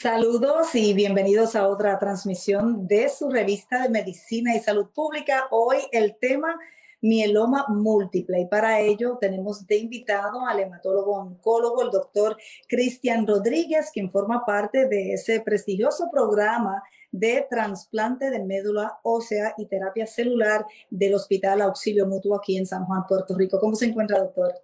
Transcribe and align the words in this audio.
Saludos 0.00 0.76
y 0.76 0.94
bienvenidos 0.94 1.56
a 1.56 1.66
otra 1.66 1.98
transmisión 1.98 2.86
de 2.86 3.08
su 3.08 3.30
revista 3.30 3.82
de 3.82 3.88
Medicina 3.88 4.54
y 4.54 4.60
Salud 4.60 4.86
Pública. 4.94 5.48
Hoy 5.50 5.78
el 5.90 6.14
tema 6.20 6.56
mieloma 7.00 7.66
múltiple. 7.68 8.42
Y 8.42 8.46
para 8.46 8.78
ello 8.80 9.18
tenemos 9.20 9.66
de 9.66 9.78
invitado 9.78 10.46
al 10.46 10.60
hematólogo 10.60 11.16
oncólogo, 11.16 11.82
el 11.82 11.90
doctor 11.90 12.36
Cristian 12.68 13.26
Rodríguez, 13.26 13.90
quien 13.92 14.08
forma 14.08 14.44
parte 14.46 14.86
de 14.86 15.14
ese 15.14 15.40
prestigioso 15.40 16.08
programa 16.12 16.80
de 17.10 17.44
trasplante 17.50 18.30
de 18.30 18.38
médula 18.44 19.00
ósea 19.02 19.54
y 19.58 19.66
terapia 19.66 20.06
celular 20.06 20.64
del 20.90 21.14
Hospital 21.14 21.60
Auxilio 21.60 22.06
Mutuo 22.06 22.36
aquí 22.36 22.56
en 22.56 22.66
San 22.66 22.84
Juan, 22.84 23.02
Puerto 23.08 23.36
Rico. 23.36 23.58
¿Cómo 23.58 23.74
se 23.74 23.86
encuentra, 23.86 24.20
doctor? 24.20 24.54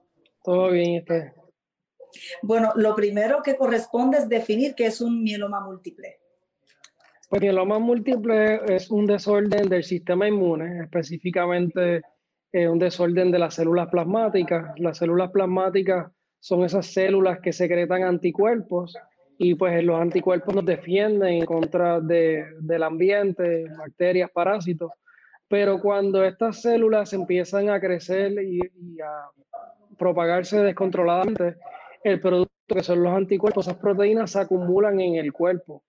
Todo 0.44 0.70
bien, 0.70 1.00
usted. 1.00 1.43
Bueno, 2.42 2.72
lo 2.76 2.94
primero 2.94 3.42
que 3.42 3.56
corresponde 3.56 4.18
es 4.18 4.28
definir 4.28 4.74
qué 4.74 4.86
es 4.86 5.00
un 5.00 5.22
mieloma 5.22 5.60
múltiple. 5.60 6.20
Pues 7.28 7.40
mieloma 7.40 7.78
múltiple 7.78 8.60
es 8.68 8.90
un 8.90 9.06
desorden 9.06 9.68
del 9.68 9.82
sistema 9.82 10.28
inmune, 10.28 10.84
específicamente 10.84 12.02
un 12.54 12.78
desorden 12.78 13.32
de 13.32 13.38
las 13.38 13.54
células 13.54 13.88
plasmáticas. 13.88 14.78
Las 14.78 14.98
células 14.98 15.30
plasmáticas 15.32 16.12
son 16.38 16.64
esas 16.64 16.86
células 16.86 17.40
que 17.40 17.52
secretan 17.52 18.04
anticuerpos 18.04 18.96
y 19.38 19.56
pues 19.56 19.82
los 19.82 20.00
anticuerpos 20.00 20.54
nos 20.54 20.64
defienden 20.64 21.34
en 21.34 21.46
contra 21.46 22.00
de, 22.00 22.44
del 22.60 22.82
ambiente, 22.84 23.64
bacterias, 23.76 24.30
parásitos. 24.30 24.92
Pero 25.48 25.80
cuando 25.80 26.24
estas 26.24 26.62
células 26.62 27.12
empiezan 27.12 27.70
a 27.70 27.80
crecer 27.80 28.32
y 28.42 28.60
a 29.00 29.30
propagarse 29.98 30.62
descontroladamente, 30.62 31.56
el 32.04 32.20
producto 32.20 32.52
que 32.68 32.82
son 32.82 33.02
los 33.02 33.12
anticuerpos, 33.12 33.66
esas 33.66 33.80
proteínas 33.80 34.30
se 34.30 34.40
acumulan 34.40 35.00
en 35.00 35.16
el 35.16 35.32
cuerpo. 35.32 35.82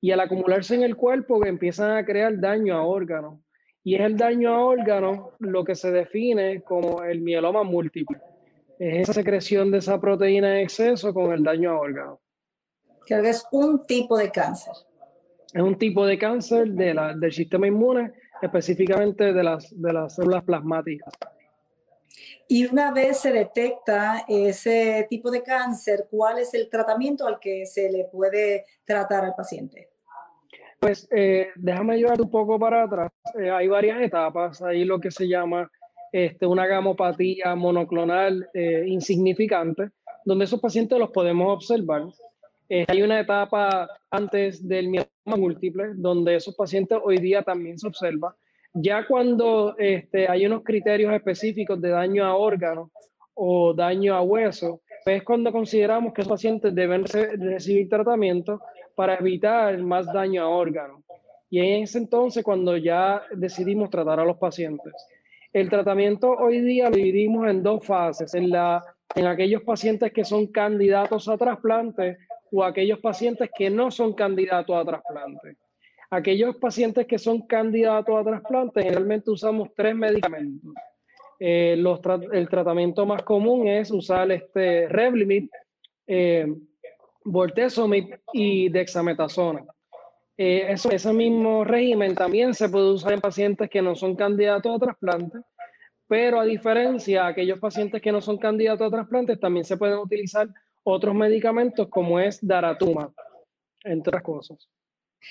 Y 0.00 0.10
al 0.10 0.20
acumularse 0.20 0.74
en 0.74 0.82
el 0.82 0.96
cuerpo 0.96 1.44
empiezan 1.46 1.96
a 1.96 2.04
crear 2.04 2.38
daño 2.38 2.76
a 2.76 2.84
órganos 2.84 3.40
y 3.84 3.94
es 3.94 4.00
el 4.02 4.16
daño 4.16 4.54
a 4.54 4.64
órganos 4.64 5.30
lo 5.38 5.64
que 5.64 5.74
se 5.74 5.90
define 5.90 6.62
como 6.62 7.02
el 7.02 7.20
mieloma 7.20 7.62
múltiple. 7.62 8.18
Es 8.78 9.02
esa 9.02 9.12
secreción 9.12 9.70
de 9.70 9.78
esa 9.78 10.00
proteína 10.00 10.58
en 10.58 10.64
exceso 10.64 11.14
con 11.14 11.32
el 11.32 11.42
daño 11.42 11.70
a 11.70 11.78
órganos. 11.78 12.18
que 13.06 13.14
es 13.20 13.44
un 13.52 13.84
tipo 13.86 14.16
de 14.16 14.30
cáncer. 14.30 14.72
Es 15.52 15.62
un 15.62 15.76
tipo 15.76 16.06
de 16.06 16.18
cáncer 16.18 16.68
de 16.72 16.94
la, 16.94 17.14
del 17.14 17.32
sistema 17.32 17.66
inmune, 17.66 18.12
específicamente 18.40 19.32
de 19.32 19.42
las, 19.42 19.68
de 19.70 19.92
las 19.92 20.14
células 20.14 20.42
plasmáticas. 20.44 21.12
Y 22.48 22.66
una 22.66 22.92
vez 22.92 23.18
se 23.18 23.32
detecta 23.32 24.24
ese 24.28 25.06
tipo 25.08 25.30
de 25.30 25.42
cáncer, 25.42 26.06
¿cuál 26.10 26.38
es 26.38 26.52
el 26.54 26.68
tratamiento 26.68 27.26
al 27.26 27.38
que 27.38 27.64
se 27.66 27.90
le 27.90 28.04
puede 28.04 28.66
tratar 28.84 29.24
al 29.24 29.34
paciente? 29.34 29.92
Pues 30.82 31.08
eh, 31.12 31.50
déjame 31.54 31.96
llevar 31.96 32.20
un 32.20 32.28
poco 32.28 32.58
para 32.58 32.82
atrás. 32.82 33.12
Eh, 33.40 33.48
hay 33.48 33.68
varias 33.68 34.02
etapas. 34.02 34.60
Hay 34.62 34.84
lo 34.84 34.98
que 34.98 35.12
se 35.12 35.28
llama 35.28 35.70
este, 36.10 36.44
una 36.44 36.66
gamopatía 36.66 37.54
monoclonal 37.54 38.50
eh, 38.52 38.82
insignificante, 38.88 39.90
donde 40.24 40.44
esos 40.44 40.60
pacientes 40.60 40.98
los 40.98 41.10
podemos 41.10 41.54
observar. 41.54 42.02
hay 42.68 43.00
una 43.00 43.20
etapa 43.20 43.88
antes 44.10 44.66
del 44.66 44.88
mieloma 44.88 45.36
múltiple, 45.36 45.92
donde 45.94 46.34
esos 46.34 46.56
pacientes 46.56 46.98
hoy 47.00 47.18
día 47.18 47.42
también 47.44 47.78
se 47.78 47.86
observa. 47.86 48.34
Ya 48.74 49.06
cuando 49.06 49.76
este, 49.78 50.28
hay 50.28 50.46
unos 50.46 50.62
criterios 50.64 51.12
específicos 51.12 51.80
de 51.80 51.90
daño 51.90 52.24
a 52.24 52.36
órganos 52.36 52.90
o 53.34 53.74
daño 53.74 54.14
a 54.14 54.22
hueso, 54.22 54.80
pues 55.04 55.18
es 55.18 55.22
cuando 55.24 55.52
consideramos 55.52 56.12
que 56.12 56.22
esos 56.22 56.32
pacientes 56.32 56.74
deben 56.74 57.04
recibir 57.04 57.88
tratamiento 57.88 58.60
para 58.94 59.16
evitar 59.16 59.76
más 59.78 60.10
daño 60.12 60.42
a 60.42 60.48
órganos. 60.48 61.02
Y 61.50 61.60
ese 61.82 61.98
entonces 61.98 62.42
cuando 62.42 62.76
ya 62.76 63.22
decidimos 63.32 63.90
tratar 63.90 64.20
a 64.20 64.24
los 64.24 64.38
pacientes. 64.38 64.94
El 65.52 65.68
tratamiento 65.68 66.30
hoy 66.30 66.62
día 66.62 66.88
lo 66.88 66.96
dividimos 66.96 67.46
en 67.48 67.62
dos 67.62 67.84
fases, 67.84 68.32
en, 68.32 68.48
la, 68.50 68.82
en 69.14 69.26
aquellos 69.26 69.62
pacientes 69.62 70.12
que 70.12 70.24
son 70.24 70.46
candidatos 70.46 71.28
a 71.28 71.36
trasplante 71.36 72.16
o 72.50 72.64
aquellos 72.64 73.00
pacientes 73.00 73.50
que 73.54 73.68
no 73.68 73.90
son 73.90 74.14
candidatos 74.14 74.74
a 74.74 74.84
trasplante. 74.84 75.56
Aquellos 76.12 76.56
pacientes 76.56 77.06
que 77.06 77.18
son 77.18 77.40
candidatos 77.46 78.14
a 78.14 78.22
trasplante, 78.22 78.82
generalmente 78.82 79.30
usamos 79.30 79.70
tres 79.74 79.94
medicamentos. 79.94 80.74
Eh, 81.40 81.72
el 81.72 82.48
tratamiento 82.50 83.06
más 83.06 83.22
común 83.22 83.66
es 83.66 83.90
usar 83.90 84.30
este 84.30 84.88
Revlimid, 84.88 85.48
eh, 86.06 86.54
bortezomib 87.24 88.20
y 88.30 88.68
dexametasona. 88.68 89.64
Eh, 90.36 90.66
eso, 90.68 90.90
ese 90.90 91.14
mismo 91.14 91.64
régimen 91.64 92.14
también 92.14 92.52
se 92.52 92.68
puede 92.68 92.92
usar 92.92 93.14
en 93.14 93.22
pacientes 93.22 93.70
que 93.70 93.80
no 93.80 93.94
son 93.94 94.14
candidatos 94.14 94.76
a 94.76 94.84
trasplante, 94.84 95.38
pero 96.06 96.40
a 96.40 96.44
diferencia 96.44 97.22
de 97.22 97.30
aquellos 97.30 97.58
pacientes 97.58 98.02
que 98.02 98.12
no 98.12 98.20
son 98.20 98.36
candidatos 98.36 98.86
a 98.86 98.90
trasplantes, 98.90 99.40
también 99.40 99.64
se 99.64 99.78
pueden 99.78 99.96
utilizar 99.96 100.46
otros 100.82 101.14
medicamentos 101.14 101.88
como 101.88 102.20
es 102.20 102.46
daratumab, 102.46 103.14
entre 103.82 104.10
otras 104.10 104.22
cosas. 104.22 104.68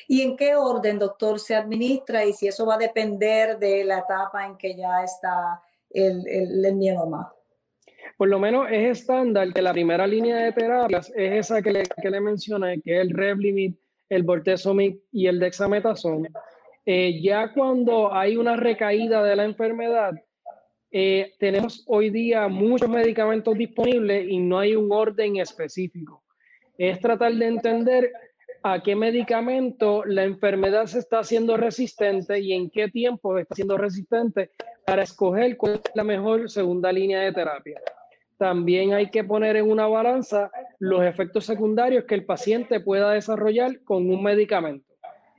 ¿Y 0.07 0.21
en 0.21 0.37
qué 0.37 0.55
orden, 0.55 0.99
doctor, 0.99 1.39
se 1.39 1.55
administra 1.55 2.25
y 2.25 2.33
si 2.33 2.47
eso 2.47 2.65
va 2.65 2.75
a 2.75 2.79
depender 2.79 3.57
de 3.59 3.83
la 3.83 3.99
etapa 3.99 4.45
en 4.45 4.57
que 4.57 4.75
ya 4.75 5.03
está 5.03 5.61
el, 5.89 6.27
el, 6.27 6.65
el 6.65 6.75
mieloma? 6.75 7.33
por 8.21 8.29
lo 8.29 8.37
menos 8.37 8.67
es 8.69 8.99
estándar 8.99 9.51
que 9.51 9.63
la 9.63 9.73
primera 9.73 10.05
línea 10.05 10.37
de 10.37 10.51
terapias 10.51 11.11
es 11.15 11.45
esa 11.45 11.59
que 11.59 11.71
le, 11.71 11.83
que 12.01 12.07
le 12.07 12.21
mencioné, 12.21 12.79
que 12.79 12.95
es 12.95 13.01
el 13.01 13.09
Revlimid, 13.09 13.73
el 14.09 14.21
Bortezomib 14.21 14.99
y 15.11 15.25
el 15.25 15.39
Dexametasona. 15.39 16.29
Eh, 16.85 17.19
ya 17.19 17.51
cuando 17.51 18.13
hay 18.13 18.37
una 18.37 18.55
recaída 18.55 19.23
de 19.23 19.35
la 19.35 19.45
enfermedad, 19.45 20.13
eh, 20.91 21.33
tenemos 21.39 21.83
hoy 21.87 22.11
día 22.11 22.47
muchos 22.47 22.89
medicamentos 22.89 23.57
disponibles 23.57 24.27
y 24.29 24.37
no 24.37 24.59
hay 24.59 24.75
un 24.75 24.91
orden 24.91 25.37
específico. 25.37 26.23
Es 26.77 26.99
tratar 26.99 27.33
de 27.33 27.47
entender 27.47 28.11
a 28.63 28.81
qué 28.83 28.95
medicamento 28.95 30.03
la 30.05 30.23
enfermedad 30.23 30.85
se 30.85 30.99
está 30.99 31.19
haciendo 31.19 31.57
resistente 31.57 32.39
y 32.39 32.53
en 32.53 32.69
qué 32.69 32.89
tiempo 32.89 33.37
está 33.37 33.55
siendo 33.55 33.77
resistente 33.77 34.51
para 34.85 35.03
escoger 35.03 35.57
cuál 35.57 35.73
es 35.73 35.91
la 35.95 36.03
mejor 36.03 36.49
segunda 36.49 36.91
línea 36.91 37.21
de 37.21 37.33
terapia 37.33 37.81
también 38.41 38.91
hay 38.91 39.11
que 39.11 39.23
poner 39.23 39.55
en 39.55 39.69
una 39.69 39.85
balanza 39.85 40.49
los 40.79 41.03
efectos 41.03 41.45
secundarios 41.45 42.05
que 42.05 42.15
el 42.15 42.25
paciente 42.25 42.79
pueda 42.79 43.11
desarrollar 43.11 43.83
con 43.83 44.09
un 44.09 44.23
medicamento. 44.23 44.91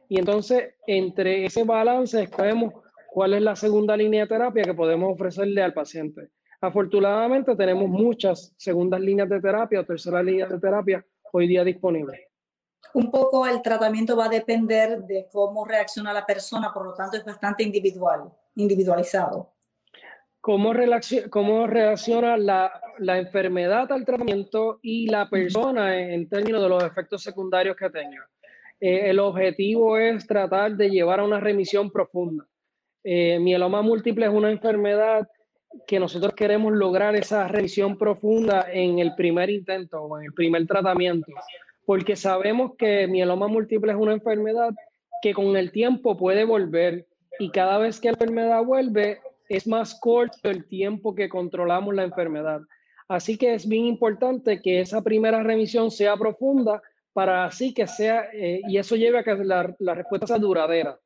Y 0.09 0.21
entonces, 0.21 0.77
entre 0.87 1.45
ese 1.45 1.65
balance, 1.65 2.23
escogemos 2.23 2.75
cuál 3.11 3.35
es 3.35 3.43
la 3.43 3.57
segunda 3.57 3.97
línea 3.97 4.21
de 4.21 4.29
terapia 4.29 4.63
que 4.63 4.75
podemos 4.75 5.15
ofrecerle 5.15 5.65
al 5.65 5.75
paciente. 5.75 6.29
Afortunadamente, 6.61 7.57
tenemos 7.57 7.89
muchas 7.89 8.55
segundas 8.57 9.01
líneas 9.01 9.29
de 9.29 9.41
terapia 9.41 9.81
o 9.81 9.85
terceras 9.85 10.25
líneas 10.25 10.51
de 10.51 10.61
terapia 10.61 11.05
hoy 11.33 11.49
día 11.49 11.65
disponibles. 11.65 12.21
Un 12.95 13.11
poco 13.11 13.47
el 13.47 13.63
tratamiento 13.63 14.17
va 14.17 14.27
a 14.27 14.29
depender 14.29 15.03
de 15.05 15.29
cómo 15.33 15.65
reacciona 15.65 16.13
la 16.13 16.27
persona, 16.27 16.73
por 16.73 16.85
lo 16.85 16.95
tanto 16.95 17.17
es 17.17 17.25
bastante 17.25 17.63
individual, 17.63 18.31
individualizado. 18.57 19.53
¿Cómo, 20.41 20.73
cómo 21.31 21.67
relaciona 21.69 22.37
la, 22.37 22.73
la, 22.99 23.19
enfermedad 23.19 23.91
al 23.93 24.05
tratamiento 24.05 24.81
y 24.83 25.07
la 25.07 25.31
persona 25.31 25.97
en, 25.97 26.29
términos 26.29 26.61
de 26.61 26.69
los 26.69 26.83
efectos 26.83 27.23
secundarios 27.23 27.77
que 27.77 27.89
tenga? 27.91 28.29
Eh, 28.81 29.11
el 29.11 29.21
objetivo 29.21 29.97
es 29.97 30.27
tratar 30.27 30.77
de 30.77 30.91
llevar 30.91 31.21
a 31.21 31.25
una 31.25 31.39
remisión 31.39 31.93
profunda. 31.93 32.45
Eh, 33.05 33.39
mieloma 33.39 33.83
múltiple 33.83 34.27
es 34.27 34.33
una 34.33 34.51
enfermedad 34.51 35.29
que 35.87 36.01
nosotros 36.01 36.35
queremos 36.35 36.73
lograr 36.73 37.15
esa 37.15 37.49
remisión 37.49 37.97
profunda 37.97 38.67
en 38.71 38.99
el 38.99 39.15
primer 39.15 39.49
intento 39.49 40.03
o 40.03 40.19
en 40.19 40.27
el 40.27 40.33
primer 40.33 40.67
tratamiento, 40.67 41.33
porque 41.85 42.17
sabemos 42.17 42.73
que 42.77 43.07
mieloma 43.07 43.49
múltiple 43.49 43.93
es 43.93 43.99
una 43.99 44.13
enfermedad 44.13 44.71
que 45.23 45.35
con 45.35 45.57
el 45.57 45.71
tiempo 45.73 46.17
puede 46.17 46.45
volver 46.45 47.07
y 47.39 47.51
cada 47.51 47.79
vez 47.79 48.01
que 48.01 48.09
la 48.09 48.15
enfermedad 48.15 48.63
vuelve, 48.65 49.21
es 49.49 49.67
más 49.67 49.95
corto 49.99 50.51
el 50.51 50.67
tiempo 50.67 51.15
que 51.15 51.29
controlamos 51.29 51.95
la 51.95 52.05
enfermedad. 52.05 52.61
Así 53.09 53.37
que 53.37 53.55
es 53.55 53.69
bien 53.69 53.85
importante 53.87 54.61
que 54.61 54.81
esa 54.81 55.03
primera 55.03 55.43
remisión 55.43 55.91
sea 55.91 56.17
profunda 56.17 56.81
para 57.13 57.45
así 57.45 57.75
que 57.75 57.87
sea, 57.87 58.29
eh, 58.33 58.63
y 58.67 58.79
eso 58.79 58.97
lleve 58.97 59.19
a 59.19 59.23
que 59.23 59.35
la, 59.35 59.75
la 59.79 59.95
respuesta 59.95 60.27
sea 60.27 60.39
duradera. 60.39 60.99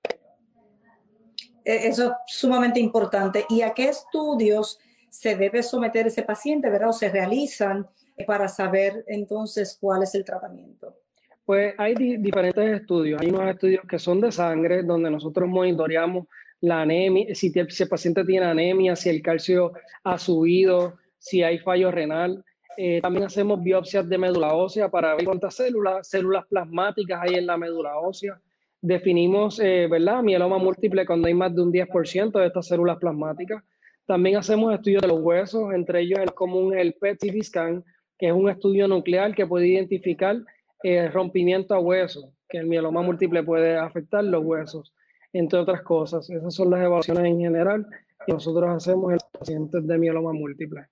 e, 1.64 1.88
eso 1.88 2.06
es 2.06 2.12
sumamente 2.26 2.78
importante. 2.78 3.44
¿Y 3.48 3.62
a 3.62 3.74
qué 3.74 3.88
estudios 3.88 4.78
se 5.08 5.36
debe 5.36 5.62
someter 5.62 6.06
ese 6.06 6.22
paciente, 6.22 6.70
verdad? 6.70 6.90
O 6.90 6.92
se 6.92 7.08
realizan 7.08 7.88
para 8.24 8.48
saber 8.48 9.04
entonces 9.08 9.76
cuál 9.80 10.02
es 10.02 10.14
el 10.14 10.24
tratamiento. 10.24 10.96
Pues 11.44 11.74
hay 11.78 11.94
diferentes 11.94 12.80
estudios. 12.80 13.20
Hay 13.20 13.28
unos 13.28 13.48
estudios 13.48 13.84
que 13.88 13.98
son 13.98 14.20
de 14.20 14.32
sangre, 14.32 14.82
donde 14.82 15.10
nosotros 15.10 15.48
monitoreamos 15.48 16.26
la 16.60 16.80
anemia, 16.80 17.34
si, 17.34 17.52
el 17.54 17.88
paciente 17.88 18.24
tiene 18.24 18.46
anemia, 18.46 18.96
si 18.96 19.10
el 19.10 19.22
calcio 19.22 19.72
ha 20.02 20.18
subido, 20.18 20.96
si 21.18 21.42
hay 21.42 21.58
fallo 21.58 21.90
renal. 21.90 22.44
Eh, 22.76 23.00
también 23.00 23.24
hacemos 23.24 23.62
biopsias 23.62 24.08
de 24.08 24.18
médula 24.18 24.54
ósea 24.54 24.90
para 24.90 25.14
ver 25.14 25.24
cuántas 25.24 25.54
células, 25.54 26.08
células 26.08 26.46
plasmáticas 26.46 27.20
hay 27.22 27.34
en 27.36 27.46
la 27.46 27.56
médula 27.56 27.98
ósea. 27.98 28.40
Definimos, 28.80 29.60
eh, 29.60 29.86
¿verdad? 29.88 30.22
Mieloma 30.22 30.58
múltiple 30.58 31.06
cuando 31.06 31.28
hay 31.28 31.34
más 31.34 31.54
de 31.54 31.62
un 31.62 31.72
10% 31.72 32.38
de 32.38 32.46
estas 32.46 32.66
células 32.66 32.98
plasmáticas. 32.98 33.62
También 34.06 34.36
hacemos 34.36 34.74
estudios 34.74 35.02
de 35.02 35.08
los 35.08 35.20
huesos, 35.20 35.72
entre 35.72 36.00
ellos 36.00 36.20
el 36.20 36.32
común 36.34 36.76
el 36.76 36.94
PET-CT 36.94 37.42
scan, 37.42 37.84
que 38.18 38.28
es 38.28 38.32
un 38.32 38.48
estudio 38.48 38.88
nuclear 38.88 39.34
que 39.34 39.46
puede 39.46 39.68
identificar 39.68 40.36
el 40.82 41.12
rompimiento 41.12 41.74
a 41.74 41.80
huesos, 41.80 42.30
que 42.48 42.58
el 42.58 42.66
mieloma 42.66 43.02
múltiple 43.02 43.42
puede 43.42 43.76
afectar 43.76 44.24
los 44.24 44.44
huesos, 44.44 44.94
entre 45.32 45.58
otras 45.58 45.82
cosas. 45.82 46.28
Esas 46.30 46.54
son 46.54 46.70
las 46.70 46.80
evaluaciones 46.80 47.24
en 47.24 47.40
general 47.40 47.86
que 48.26 48.32
nosotros 48.32 48.70
hacemos 48.70 49.10
en 49.10 49.14
los 49.14 49.24
pacientes 49.38 49.86
de 49.86 49.98
mieloma 49.98 50.32
múltiple. 50.32 50.86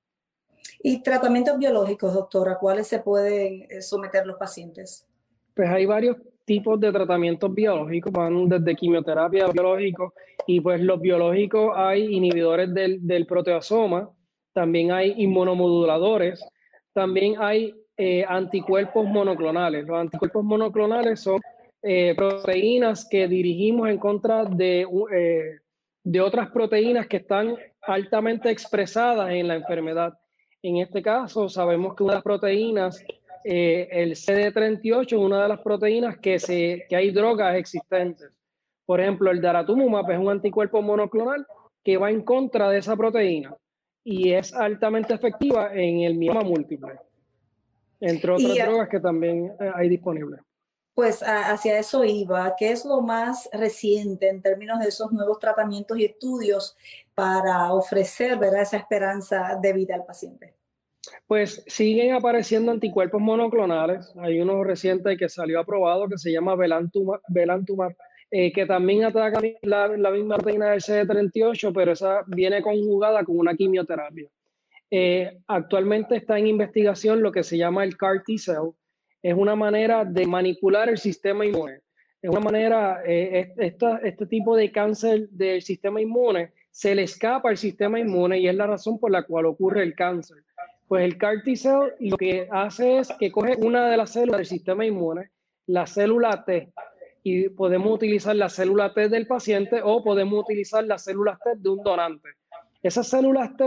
¿Y 0.82 1.02
tratamientos 1.02 1.58
biológicos, 1.58 2.12
doctora? 2.12 2.58
¿Cuáles 2.58 2.86
se 2.86 2.98
pueden 2.98 3.66
eh, 3.70 3.80
someter 3.80 4.26
los 4.26 4.36
pacientes? 4.36 5.06
Pues 5.54 5.68
hay 5.68 5.86
varios 5.86 6.16
tipos 6.44 6.78
de 6.78 6.92
tratamientos 6.92 7.54
biológicos, 7.54 8.12
van 8.12 8.48
desde 8.48 8.74
quimioterapia 8.74 9.46
biológico 9.48 10.12
y 10.46 10.60
pues 10.60 10.80
los 10.80 11.00
biológicos 11.00 11.72
hay 11.74 12.14
inhibidores 12.14 12.74
del, 12.74 13.06
del 13.06 13.26
proteasoma, 13.26 14.10
también 14.52 14.92
hay 14.92 15.14
inmunomoduladores, 15.16 16.44
también 16.94 17.34
hay 17.38 17.74
eh, 17.96 18.24
anticuerpos 18.26 19.06
monoclonales. 19.06 19.86
Los 19.86 19.98
anticuerpos 19.98 20.44
monoclonales 20.44 21.20
son 21.20 21.40
eh, 21.82 22.14
proteínas 22.16 23.06
que 23.06 23.28
dirigimos 23.28 23.90
en 23.90 23.98
contra 23.98 24.44
de, 24.44 24.86
eh, 25.12 25.58
de 26.02 26.20
otras 26.20 26.50
proteínas 26.50 27.06
que 27.06 27.18
están 27.18 27.56
altamente 27.82 28.50
expresadas 28.50 29.30
en 29.30 29.48
la 29.48 29.56
enfermedad. 29.56 30.14
En 30.62 30.78
este 30.78 31.02
caso, 31.02 31.48
sabemos 31.48 31.94
que 31.94 32.04
una 32.04 32.14
de 32.14 32.16
las 32.16 32.24
proteínas, 32.24 33.04
el 33.44 34.12
CD38, 34.12 35.06
es 35.06 35.12
una 35.12 35.42
de 35.42 35.48
las 35.48 35.60
proteínas 35.60 36.16
que, 36.16 36.38
se, 36.38 36.86
que 36.88 36.96
hay 36.96 37.10
drogas 37.10 37.56
existentes. 37.56 38.30
Por 38.86 39.00
ejemplo, 39.00 39.30
el 39.30 39.42
daratumumab 39.42 40.10
es 40.10 40.18
un 40.18 40.30
anticuerpo 40.30 40.80
monoclonal 40.80 41.46
que 41.82 41.98
va 41.98 42.10
en 42.10 42.22
contra 42.22 42.70
de 42.70 42.78
esa 42.78 42.96
proteína 42.96 43.54
y 44.04 44.32
es 44.32 44.52
altamente 44.52 45.14
efectiva 45.14 45.72
en 45.72 46.02
el 46.02 46.16
mioma 46.16 46.42
múltiple, 46.42 46.92
entre 48.00 48.32
otras 48.32 48.54
drogas 48.54 48.88
que 48.88 49.00
también 49.00 49.52
eh, 49.58 49.70
hay 49.74 49.88
disponibles. 49.88 50.40
Pues 50.94 51.22
hacia 51.22 51.76
eso 51.80 52.04
iba. 52.04 52.54
¿Qué 52.56 52.70
es 52.70 52.84
lo 52.84 53.00
más 53.00 53.48
reciente 53.52 54.28
en 54.28 54.40
términos 54.40 54.78
de 54.78 54.88
esos 54.88 55.10
nuevos 55.10 55.40
tratamientos 55.40 55.98
y 55.98 56.04
estudios 56.04 56.76
para 57.16 57.72
ofrecer 57.72 58.38
¿verdad? 58.38 58.62
esa 58.62 58.76
esperanza 58.76 59.58
de 59.60 59.72
vida 59.72 59.96
al 59.96 60.04
paciente? 60.04 60.54
Pues 61.26 61.64
siguen 61.66 62.14
apareciendo 62.14 62.70
anticuerpos 62.70 63.20
monoclonales. 63.20 64.12
Hay 64.18 64.40
uno 64.40 64.62
reciente 64.62 65.16
que 65.16 65.28
salió 65.28 65.58
aprobado 65.58 66.08
que 66.08 66.16
se 66.16 66.30
llama 66.30 66.54
Belantumab, 66.54 67.20
Belantumab 67.26 67.96
eh, 68.30 68.52
que 68.52 68.66
también 68.66 69.04
ataca 69.04 69.40
la, 69.62 70.10
misma 70.10 70.36
proteína 70.36 70.70
del 70.70 70.80
CD38, 70.80 71.72
pero 71.72 71.92
esa 71.92 72.22
viene 72.26 72.62
conjugada 72.62 73.24
con 73.24 73.38
una 73.38 73.54
quimioterapia. 73.54 74.28
Eh, 74.90 75.38
actualmente 75.46 76.16
está 76.16 76.38
en 76.38 76.46
investigación 76.46 77.22
lo 77.22 77.32
que 77.32 77.42
se 77.42 77.56
llama 77.56 77.84
el 77.84 77.96
CAR 77.96 78.22
T-cell. 78.24 78.70
Es 79.22 79.34
una 79.34 79.54
manera 79.54 80.04
de 80.04 80.26
manipular 80.26 80.88
el 80.88 80.98
sistema 80.98 81.46
inmune. 81.46 81.80
Es 82.20 82.30
una 82.30 82.40
manera, 82.40 83.02
eh, 83.06 83.52
este 83.56 84.26
tipo 84.26 84.56
de 84.56 84.72
cáncer 84.72 85.28
del 85.30 85.62
sistema 85.62 86.00
inmune 86.00 86.52
se 86.70 86.94
le 86.94 87.04
escapa 87.04 87.50
al 87.50 87.56
sistema 87.56 88.00
inmune 88.00 88.40
y 88.40 88.48
es 88.48 88.54
la 88.54 88.66
razón 88.66 88.98
por 88.98 89.10
la 89.10 89.22
cual 89.22 89.46
ocurre 89.46 89.82
el 89.82 89.94
cáncer. 89.94 90.38
Pues 90.88 91.04
el 91.04 91.18
CAR 91.18 91.42
T-cell 91.42 91.92
lo 92.00 92.16
que 92.16 92.48
hace 92.50 92.98
es 92.98 93.12
que 93.18 93.30
coge 93.30 93.56
una 93.58 93.88
de 93.88 93.96
las 93.96 94.10
células 94.10 94.38
del 94.38 94.46
sistema 94.46 94.84
inmune, 94.84 95.30
la 95.66 95.86
célula 95.86 96.44
T, 96.44 96.72
y 97.26 97.48
podemos 97.48 97.90
utilizar 97.90 98.36
la 98.36 98.50
célula 98.50 98.92
T 98.92 99.08
del 99.08 99.26
paciente 99.26 99.80
o 99.82 100.04
podemos 100.04 100.44
utilizar 100.44 100.84
las 100.84 101.04
células 101.04 101.38
T 101.42 101.52
de 101.56 101.70
un 101.70 101.82
donante. 101.82 102.28
Esas 102.82 103.08
células 103.08 103.56
T, 103.56 103.64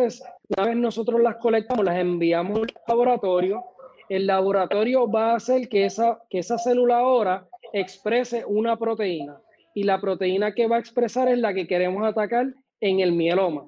una 0.56 0.68
vez 0.68 0.78
nosotros 0.78 1.20
las 1.20 1.38
colectamos, 1.38 1.84
las 1.84 1.98
enviamos 1.98 2.60
al 2.60 2.68
laboratorio. 2.88 3.66
El 4.10 4.28
laboratorio 4.28 5.10
va 5.10 5.32
a 5.32 5.38
hacer 5.38 5.68
que 5.70 5.86
esa, 5.86 6.22
que 6.30 6.38
esa 6.38 6.60
célula 6.60 7.00
ahora 7.00 7.48
exprese 7.74 8.46
una 8.46 8.78
proteína 8.78 9.42
y 9.74 9.84
la 9.84 10.00
proteína 10.00 10.54
que 10.54 10.68
va 10.68 10.76
a 10.76 10.80
expresar 10.80 11.28
es 11.28 11.40
la 11.40 11.52
que 11.56 11.66
queremos 11.66 12.08
atacar 12.08 12.54
en 12.80 13.00
el 13.00 13.12
mieloma. 13.12 13.66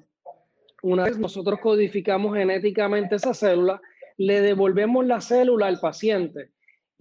Una 0.83 1.06
vez 1.06 1.18
nosotros 1.18 1.59
codificamos 1.62 2.38
genéticamente 2.38 3.15
esa 3.15 3.33
célula, 3.33 3.81
le 4.18 4.41
devolvemos 4.41 5.03
la 5.03 5.19
célula 5.19 5.65
al 5.65 5.80
paciente 5.80 6.51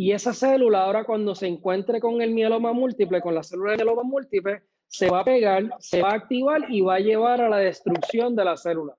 y 0.00 0.12
esa 0.12 0.32
célula 0.32 0.84
ahora 0.84 1.02
cuando 1.02 1.34
se 1.34 1.48
encuentre 1.48 1.98
con 1.98 2.22
el 2.22 2.30
mieloma 2.30 2.72
múltiple, 2.72 3.20
con 3.20 3.34
la 3.34 3.42
célula 3.42 3.72
de 3.72 3.78
mieloma 3.78 4.04
múltiple, 4.04 4.62
se 4.86 5.10
va 5.10 5.20
a 5.20 5.24
pegar, 5.24 5.64
se 5.80 6.00
va 6.00 6.10
a 6.10 6.14
activar 6.14 6.66
y 6.68 6.82
va 6.82 6.94
a 6.94 7.00
llevar 7.00 7.40
a 7.40 7.48
la 7.48 7.56
destrucción 7.56 8.36
de 8.36 8.44
la 8.44 8.56
célula. 8.56 8.94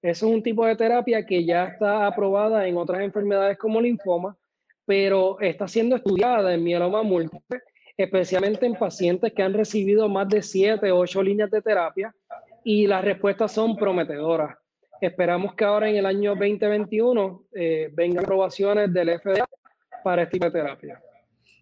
Eso 0.00 0.26
es 0.26 0.32
un 0.32 0.42
tipo 0.42 0.64
de 0.64 0.74
terapia 0.74 1.26
que 1.26 1.44
ya 1.44 1.66
está 1.66 2.06
aprobada 2.06 2.66
en 2.66 2.78
otras 2.78 3.02
enfermedades 3.02 3.58
como 3.58 3.78
linfoma, 3.78 4.34
pero 4.86 5.38
está 5.38 5.68
siendo 5.68 5.96
estudiada 5.96 6.54
en 6.54 6.64
mieloma 6.64 7.02
múltiple, 7.02 7.60
especialmente 7.94 8.64
en 8.64 8.74
pacientes 8.74 9.34
que 9.34 9.42
han 9.42 9.52
recibido 9.52 10.08
más 10.08 10.30
de 10.30 10.40
7 10.40 10.90
o 10.92 10.98
8 11.00 11.22
líneas 11.22 11.50
de 11.50 11.60
terapia 11.60 12.14
y 12.64 12.86
las 12.86 13.04
respuestas 13.04 13.52
son 13.52 13.76
prometedoras. 13.76 14.56
Esperamos 14.98 15.54
que 15.54 15.64
ahora 15.66 15.90
en 15.90 15.96
el 15.96 16.06
año 16.06 16.30
2021 16.30 17.44
eh, 17.54 17.90
vengan 17.92 18.24
aprobaciones 18.24 18.90
del 18.94 19.20
FDA 19.20 19.46
para 20.02 20.22
este 20.22 20.32
tipo 20.32 20.46
de 20.46 20.50
terapia? 20.50 21.02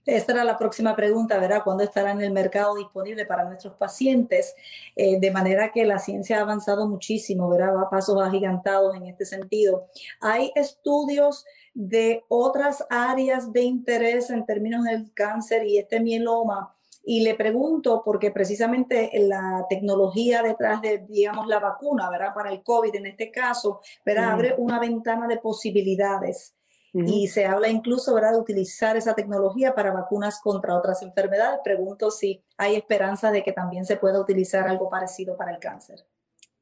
Esta 0.06 0.32
era 0.32 0.44
la 0.44 0.56
próxima 0.56 0.96
pregunta, 0.96 1.38
¿verdad? 1.38 1.62
¿Cuándo 1.62 1.84
estará 1.84 2.12
en 2.12 2.22
el 2.22 2.32
mercado 2.32 2.74
disponible 2.74 3.26
para 3.26 3.44
nuestros 3.44 3.74
pacientes? 3.74 4.54
Eh, 4.96 5.20
de 5.20 5.30
manera 5.30 5.70
que 5.72 5.84
la 5.84 5.98
ciencia 5.98 6.38
ha 6.38 6.42
avanzado 6.42 6.88
muchísimo, 6.88 7.48
¿verdad? 7.50 7.76
Va 7.76 7.82
a 7.82 7.90
pasos 7.90 8.20
agigantados 8.20 8.96
en 8.96 9.06
este 9.06 9.26
sentido. 9.26 9.88
¿Hay 10.20 10.52
estudios 10.54 11.44
de 11.74 12.24
otras 12.28 12.84
áreas 12.88 13.52
de 13.52 13.62
interés 13.62 14.30
en 14.30 14.46
términos 14.46 14.84
del 14.84 15.12
cáncer 15.12 15.66
y 15.66 15.78
este 15.78 16.00
mieloma? 16.00 16.74
Y 17.04 17.22
le 17.22 17.34
pregunto 17.34 18.02
porque 18.04 18.30
precisamente 18.30 19.10
la 19.20 19.66
tecnología 19.68 20.42
detrás 20.42 20.80
de, 20.80 21.04
digamos, 21.08 21.46
la 21.46 21.58
vacuna, 21.58 22.08
¿verdad? 22.08 22.34
Para 22.34 22.50
el 22.50 22.62
COVID 22.62 22.94
en 22.94 23.06
este 23.06 23.30
caso, 23.30 23.80
¿verdad? 24.04 24.32
Abre 24.32 24.54
una 24.56 24.80
ventana 24.80 25.26
de 25.26 25.36
posibilidades 25.36 26.54
y 26.92 27.28
se 27.28 27.46
habla 27.46 27.68
incluso 27.68 28.14
¿verdad? 28.14 28.32
de 28.32 28.40
utilizar 28.40 28.96
esa 28.96 29.14
tecnología 29.14 29.74
para 29.74 29.92
vacunas 29.92 30.40
contra 30.42 30.76
otras 30.76 31.02
enfermedades. 31.02 31.60
Pregunto 31.62 32.10
si 32.10 32.42
hay 32.56 32.76
esperanza 32.76 33.30
de 33.30 33.42
que 33.42 33.52
también 33.52 33.84
se 33.84 33.96
pueda 33.96 34.20
utilizar 34.20 34.66
algo 34.68 34.90
parecido 34.90 35.36
para 35.36 35.52
el 35.52 35.58
cáncer. 35.58 36.00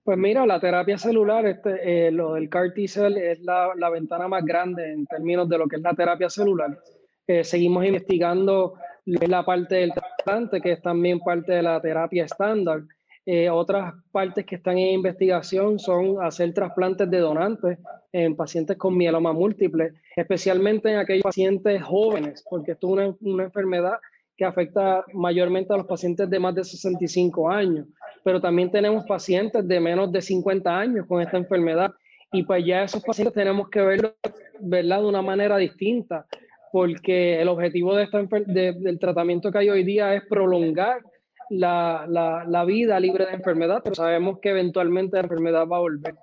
Pues 0.05 0.17
mira, 0.17 0.47
la 0.47 0.59
terapia 0.59 0.97
celular, 0.97 1.47
este, 1.47 2.07
eh, 2.07 2.11
lo 2.11 2.35
del 2.35 2.49
CAR 2.49 2.73
T-cell 2.73 3.17
es 3.19 3.41
la, 3.41 3.73
la, 3.77 3.91
ventana 3.91 4.27
más 4.27 4.43
grande 4.43 4.91
en 4.91 5.07
términos 5.07 5.49
de 5.49 5.59
lo 5.59 5.69
que 5.69 5.77
es 5.77 5.83
la 5.83 5.93
terapia 5.93 6.31
celular. 6.31 6.79
Eh, 7.27 7.45
seguimos 7.45 7.85
investigando 7.85 8.75
la 9.05 9.45
parte 9.45 9.77
del 9.77 9.93
trasplante, 9.93 10.63
que 10.63 10.73
es 10.73 10.83
también 10.83 11.21
parte 11.21 11.53
de 11.53 11.63
la 11.63 11.81
terapia 11.81 12.25
estándar. 12.25 12.83
Eh, 13.31 13.51
otras 13.51 13.93
partes 14.11 14.47
que 14.47 14.55
están 14.55 14.79
en 14.79 14.95
investigación 14.95 15.79
son 15.79 16.17
hacer 16.25 16.55
trasplantes 16.55 17.11
de 17.11 17.19
donantes 17.19 17.79
en 18.11 18.35
pacientes 18.35 18.79
con 18.79 18.97
mieloma 18.97 19.35
múltiple, 19.35 19.93
especialmente 20.17 20.91
en 20.91 20.97
aquellos 20.97 21.25
pacientes 21.25 21.83
jóvenes, 21.83 22.43
porque 22.49 22.73
esto 22.73 22.99
es 22.99 23.15
una, 23.21 23.45
enfermedad 23.45 23.99
que 24.35 24.47
afecta 24.47 25.05
mayormente 25.13 25.75
a 25.75 25.77
los 25.77 25.87
pacientes 25.87 26.31
de 26.31 26.39
más 26.39 26.55
de 26.55 26.65
65 26.65 27.51
años, 27.51 27.87
pero 28.25 28.41
también 28.41 28.71
tenemos 28.71 29.05
pacientes 29.05 29.69
de 29.69 29.79
menos 29.79 30.11
de 30.11 30.23
50 30.23 30.79
años 30.79 31.05
con 31.07 31.21
esta 31.21 31.37
enfermedad. 31.37 31.93
Y 32.33 32.45
pues 32.45 32.65
ya 32.65 32.85
esos 32.85 33.05
pacientes 33.05 33.35
tenemos 33.35 33.69
que 33.69 33.83
verlo 33.83 34.15
de 34.59 35.07
una 35.07 35.21
manera 35.21 35.59
distinta, 35.59 36.25
porque 36.73 37.43
el 37.43 37.49
objetivo 37.49 37.95
de 37.95 38.05
esta, 38.05 38.23
del 38.23 38.99
tratamiento 38.99 39.53
que 39.53 39.59
hay 39.59 39.69
hoy 39.69 39.85
día 39.85 40.15
es 40.15 40.23
prolongar 40.25 41.03
la, 41.51 42.05
la, 42.09 42.65
vida 42.65 43.01
libre 43.01 43.27
de 43.27 43.33
enfermedad, 43.33 43.81
pero 43.83 43.95
sabemos 43.95 44.39
que 44.41 44.51
eventualmente 44.51 45.17
la 45.17 45.23
enfermedad 45.23 45.67
va 45.67 45.77
a 45.77 45.81
volver. 45.81 46.15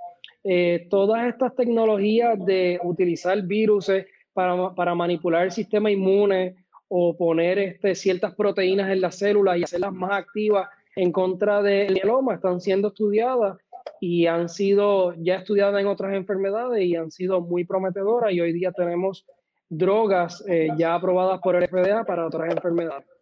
Eh, 0.43 0.87
todas 0.89 1.27
estas 1.27 1.55
tecnologías 1.55 2.43
de 2.45 2.79
utilizar 2.83 3.41
virus 3.41 3.91
para, 4.33 4.73
para, 4.75 4.93
manipular 4.93 5.45
el 5.45 5.51
sistema 5.51 5.89
inmune 5.89 6.55
o 6.87 7.17
poner 7.17 7.57
este, 7.57 7.95
ciertas 7.95 8.35
proteínas 8.35 8.91
en 8.91 9.01
las 9.01 9.17
células 9.17 9.57
y 9.57 9.63
hacerlas 9.63 9.93
más 9.93 10.11
activas 10.11 10.69
en 10.95 11.11
contra 11.11 11.61
del 11.61 11.93
mieloma 11.93 12.35
están 12.35 12.61
siendo 12.61 12.89
estudiadas 12.89 13.57
y 13.99 14.27
han 14.27 14.49
sido 14.49 15.13
ya 15.15 15.35
estudiadas 15.35 15.81
en 15.81 15.87
otras 15.87 16.13
enfermedades 16.13 16.83
y 16.83 16.95
han 16.95 17.11
sido 17.11 17.41
muy 17.41 17.65
prometedoras 17.65 18.31
y 18.31 18.41
hoy 18.41 18.53
día 18.53 18.71
tenemos 18.71 19.25
drogas 19.69 20.43
eh, 20.47 20.69
ya 20.77 20.95
aprobadas 20.95 21.39
por 21.41 21.55
el 21.55 21.67
FDA 21.67 22.03
para 22.03 22.27
otras 22.27 22.51
enfermedades. 22.51 23.14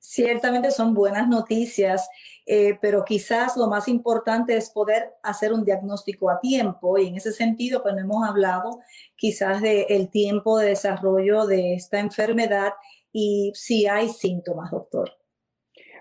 Ciertamente 0.00 0.70
son 0.70 0.94
buenas 0.94 1.28
noticias, 1.28 2.08
eh, 2.46 2.78
pero 2.80 3.04
quizás 3.04 3.56
lo 3.56 3.66
más 3.66 3.88
importante 3.88 4.56
es 4.56 4.70
poder 4.70 5.12
hacer 5.22 5.52
un 5.52 5.64
diagnóstico 5.64 6.30
a 6.30 6.40
tiempo 6.40 6.98
y 6.98 7.08
en 7.08 7.16
ese 7.16 7.32
sentido, 7.32 7.82
pues 7.82 7.94
no 7.94 8.00
hemos 8.00 8.28
hablado 8.28 8.80
quizás 9.16 9.60
del 9.60 10.08
tiempo 10.08 10.58
de 10.58 10.68
desarrollo 10.68 11.46
de 11.46 11.74
esta 11.74 11.98
enfermedad 11.98 12.72
y 13.12 13.52
si 13.54 13.86
hay 13.86 14.08
síntomas, 14.08 14.70
doctor. 14.70 15.10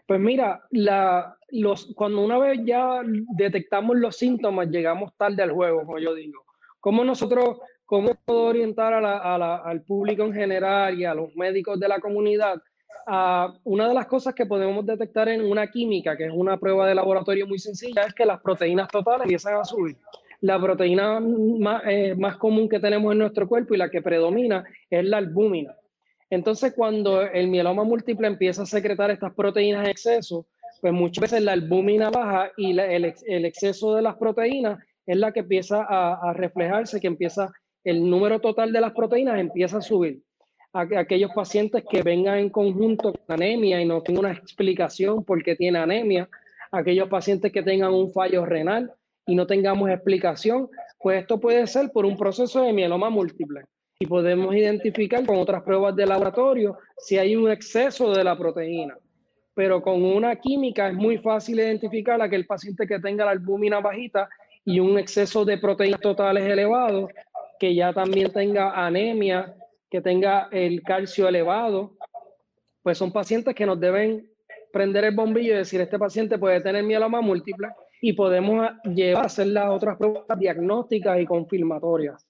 Pues 0.07 0.19
mira, 0.21 0.63
los, 1.49 1.93
cuando 1.95 2.23
una 2.23 2.37
vez 2.37 2.59
ya 2.63 3.01
detectamos 3.35 3.97
los 3.97 4.15
síntomas, 4.15 4.69
llegamos 4.69 5.11
tarde 5.17 5.43
al 5.43 5.51
juego, 5.51 5.85
como 5.85 5.99
yo 5.99 6.13
digo. 6.13 6.45
¿Cómo 6.79 7.03
nosotros, 7.03 7.59
cómo 7.83 8.15
puedo 8.23 8.43
orientar 8.43 8.93
al 8.93 9.83
público 9.83 10.23
en 10.23 10.33
general 10.33 10.97
y 10.97 11.03
a 11.03 11.13
los 11.13 11.35
médicos 11.35 11.79
de 11.79 11.89
la 11.89 11.99
comunidad? 11.99 12.61
Una 13.63 13.87
de 13.87 13.93
las 13.93 14.07
cosas 14.07 14.33
que 14.35 14.45
podemos 14.45 14.85
detectar 14.85 15.29
en 15.29 15.45
una 15.45 15.67
química, 15.67 16.17
que 16.17 16.25
es 16.25 16.31
una 16.33 16.57
prueba 16.57 16.87
de 16.87 16.95
laboratorio 16.95 17.47
muy 17.47 17.59
sencilla, 17.59 18.03
es 18.03 18.13
que 18.13 18.25
las 18.25 18.41
proteínas 18.41 18.89
totales 18.89 19.23
empiezan 19.23 19.55
a 19.55 19.63
subir. 19.63 19.95
La 20.41 20.59
proteína 20.59 21.19
más, 21.19 21.81
eh, 21.87 22.15
más 22.15 22.37
común 22.37 22.69
que 22.69 22.79
tenemos 22.79 23.11
en 23.11 23.19
nuestro 23.19 23.47
cuerpo 23.47 23.73
y 23.73 23.77
la 23.77 23.89
que 23.89 24.01
predomina 24.01 24.63
es 24.89 25.05
la 25.05 25.17
albúmina. 25.17 25.75
Entonces, 26.29 26.73
cuando 26.75 27.21
el 27.21 27.47
mieloma 27.47 27.83
múltiple 27.83 28.27
empieza 28.27 28.63
a 28.63 28.65
secretar 28.65 29.09
estas 29.09 29.33
proteínas 29.33 29.85
en 29.85 29.91
exceso, 29.91 30.45
pues 30.81 30.93
muchas 30.93 31.21
veces 31.21 31.41
la 31.41 31.53
albúmina 31.53 32.09
baja 32.09 32.51
y 32.57 32.77
el, 32.77 33.05
exceso 33.45 33.95
de 33.95 34.01
las 34.01 34.15
proteínas 34.17 34.79
es 35.05 35.17
la 35.17 35.31
que 35.31 35.39
empieza 35.39 35.85
a, 35.87 36.33
reflejarse, 36.33 36.99
que 36.99 37.07
empieza, 37.07 37.51
el 37.83 38.09
número 38.09 38.39
total 38.39 38.73
de 38.73 38.81
las 38.81 38.91
proteínas 38.91 39.39
empieza 39.39 39.77
a 39.77 39.81
subir. 39.81 40.21
Aquellos 40.77 41.31
pacientes 41.33 41.83
que 41.89 42.03
vengan 42.03 42.37
en 42.39 42.49
conjunto 42.49 43.13
con 43.13 43.35
anemia 43.35 43.81
y 43.81 43.85
no 43.85 44.01
tengan 44.01 44.25
una 44.25 44.33
explicación 44.33 45.23
por 45.23 45.43
qué 45.43 45.55
tiene 45.55 45.79
anemia, 45.79 46.29
aquellos 46.71 47.09
pacientes 47.09 47.51
que 47.51 47.63
tengan 47.63 47.93
un 47.93 48.11
fallo 48.11 48.45
renal 48.45 48.93
y 49.25 49.35
no 49.35 49.47
tengamos 49.47 49.89
explicación, 49.89 50.69
pues 50.99 51.21
esto 51.21 51.39
puede 51.39 51.65
ser 51.67 51.91
por 51.91 52.05
un 52.05 52.17
proceso 52.17 52.61
de 52.61 52.73
mieloma 52.73 53.09
múltiple 53.09 53.61
y 53.99 54.05
podemos 54.05 54.55
identificar 54.55 55.25
con 55.25 55.37
otras 55.37 55.63
pruebas 55.63 55.95
de 55.95 56.05
laboratorio 56.05 56.77
si 56.97 57.17
hay 57.17 57.35
un 57.35 57.49
exceso 57.49 58.13
de 58.13 58.23
la 58.23 58.37
proteína. 58.37 58.97
Pero 59.53 59.81
con 59.81 60.03
una 60.03 60.35
química 60.35 60.89
es 60.89 60.93
muy 60.93 61.17
fácil 61.17 61.59
identificar 61.59 62.21
a 62.21 62.25
aquel 62.25 62.45
paciente 62.45 62.85
que 62.85 62.99
tenga 62.99 63.25
la 63.25 63.31
albúmina 63.31 63.79
bajita 63.79 64.29
y 64.63 64.79
un 64.79 64.99
exceso 64.99 65.45
de 65.45 65.57
proteínas 65.57 65.99
totales 65.99 66.43
elevado, 66.43 67.09
que 67.59 67.73
ya 67.73 67.91
también 67.91 68.31
tenga 68.31 68.85
anemia, 68.85 69.55
que 69.89 70.01
tenga 70.01 70.49
el 70.51 70.81
calcio 70.83 71.27
elevado, 71.27 71.97
pues 72.83 72.97
son 72.97 73.11
pacientes 73.11 73.55
que 73.55 73.65
nos 73.65 73.79
deben 73.79 74.31
prender 74.71 75.05
el 75.05 75.15
bombillo 75.15 75.53
y 75.53 75.57
decir, 75.57 75.81
este 75.81 75.97
paciente 75.97 76.37
puede 76.37 76.61
tener 76.61 76.83
mieloma 76.83 77.21
múltiple 77.21 77.69
y 78.01 78.13
podemos 78.13 78.69
llevar 78.83 79.23
a 79.23 79.27
hacer 79.27 79.47
las 79.47 79.69
otras 79.69 79.97
pruebas 79.97 80.37
diagnósticas 80.37 81.19
y 81.19 81.25
confirmatorias. 81.25 82.25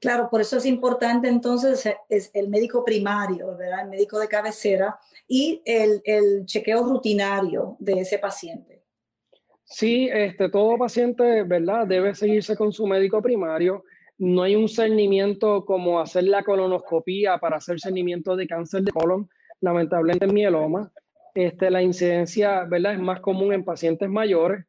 Claro, 0.00 0.28
por 0.30 0.40
eso 0.40 0.58
es 0.58 0.66
importante 0.66 1.28
entonces 1.28 1.88
es 2.08 2.30
el 2.34 2.48
médico 2.48 2.84
primario, 2.84 3.56
¿verdad? 3.56 3.82
El 3.82 3.88
médico 3.88 4.18
de 4.18 4.28
cabecera 4.28 4.98
y 5.26 5.62
el, 5.64 6.02
el 6.04 6.44
chequeo 6.44 6.84
rutinario 6.84 7.76
de 7.78 8.00
ese 8.00 8.18
paciente. 8.18 8.82
Sí, 9.64 10.08
este, 10.12 10.48
todo 10.48 10.78
paciente, 10.78 11.42
¿verdad? 11.42 11.86
Debe 11.86 12.14
seguirse 12.14 12.56
con 12.56 12.72
su 12.72 12.86
médico 12.86 13.20
primario. 13.20 13.84
No 14.18 14.42
hay 14.42 14.56
un 14.56 14.68
cernimiento 14.68 15.64
como 15.64 16.00
hacer 16.00 16.24
la 16.24 16.42
colonoscopía 16.42 17.38
para 17.38 17.56
hacer 17.56 17.80
cernimiento 17.80 18.36
de 18.36 18.46
cáncer 18.46 18.82
de 18.82 18.92
colon, 18.92 19.28
lamentablemente 19.60 20.24
en 20.24 20.34
mieloma. 20.34 20.92
Este, 21.34 21.70
la 21.70 21.82
incidencia, 21.82 22.64
¿verdad? 22.64 22.94
Es 22.94 23.00
más 23.00 23.20
común 23.20 23.52
en 23.52 23.64
pacientes 23.64 24.08
mayores 24.08 24.64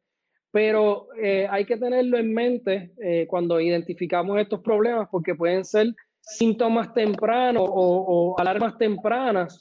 pero 0.50 1.08
eh, 1.20 1.46
hay 1.50 1.64
que 1.64 1.76
tenerlo 1.76 2.18
en 2.18 2.32
mente 2.32 2.92
eh, 3.02 3.26
cuando 3.28 3.60
identificamos 3.60 4.38
estos 4.40 4.60
problemas 4.60 5.08
porque 5.10 5.34
pueden 5.34 5.64
ser 5.64 5.94
síntomas 6.20 6.92
tempranos 6.94 7.64
o, 7.66 8.34
alarmas 8.38 8.76
tempranas 8.78 9.58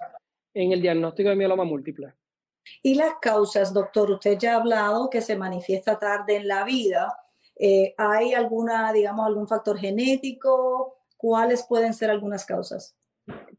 en 0.54 0.72
el 0.72 0.82
diagnóstico 0.82 1.30
de 1.30 1.36
mieloma 1.36 1.64
múltiple. 1.64 2.14
Y 2.82 2.96
las 2.96 3.14
causas, 3.22 3.74
doctor, 3.74 4.12
usted 4.12 4.38
ya 4.38 4.54
ha 4.54 4.58
hablado 4.58 5.10
que 5.10 5.22
se 5.22 5.38
manifiesta 5.38 5.98
tarde 6.00 6.38
en 6.38 6.48
la 6.48 6.66
vida. 6.66 7.16
Eh, 7.60 7.94
¿Hay 7.98 8.34
alguna, 8.34 8.92
digamos, 8.94 9.26
algún 9.26 9.48
factor 9.48 9.78
genético? 9.78 10.98
¿Cuáles 11.18 11.66
pueden 11.68 11.94
ser 11.94 12.12
algunas 12.12 12.46
causas? 12.46 12.96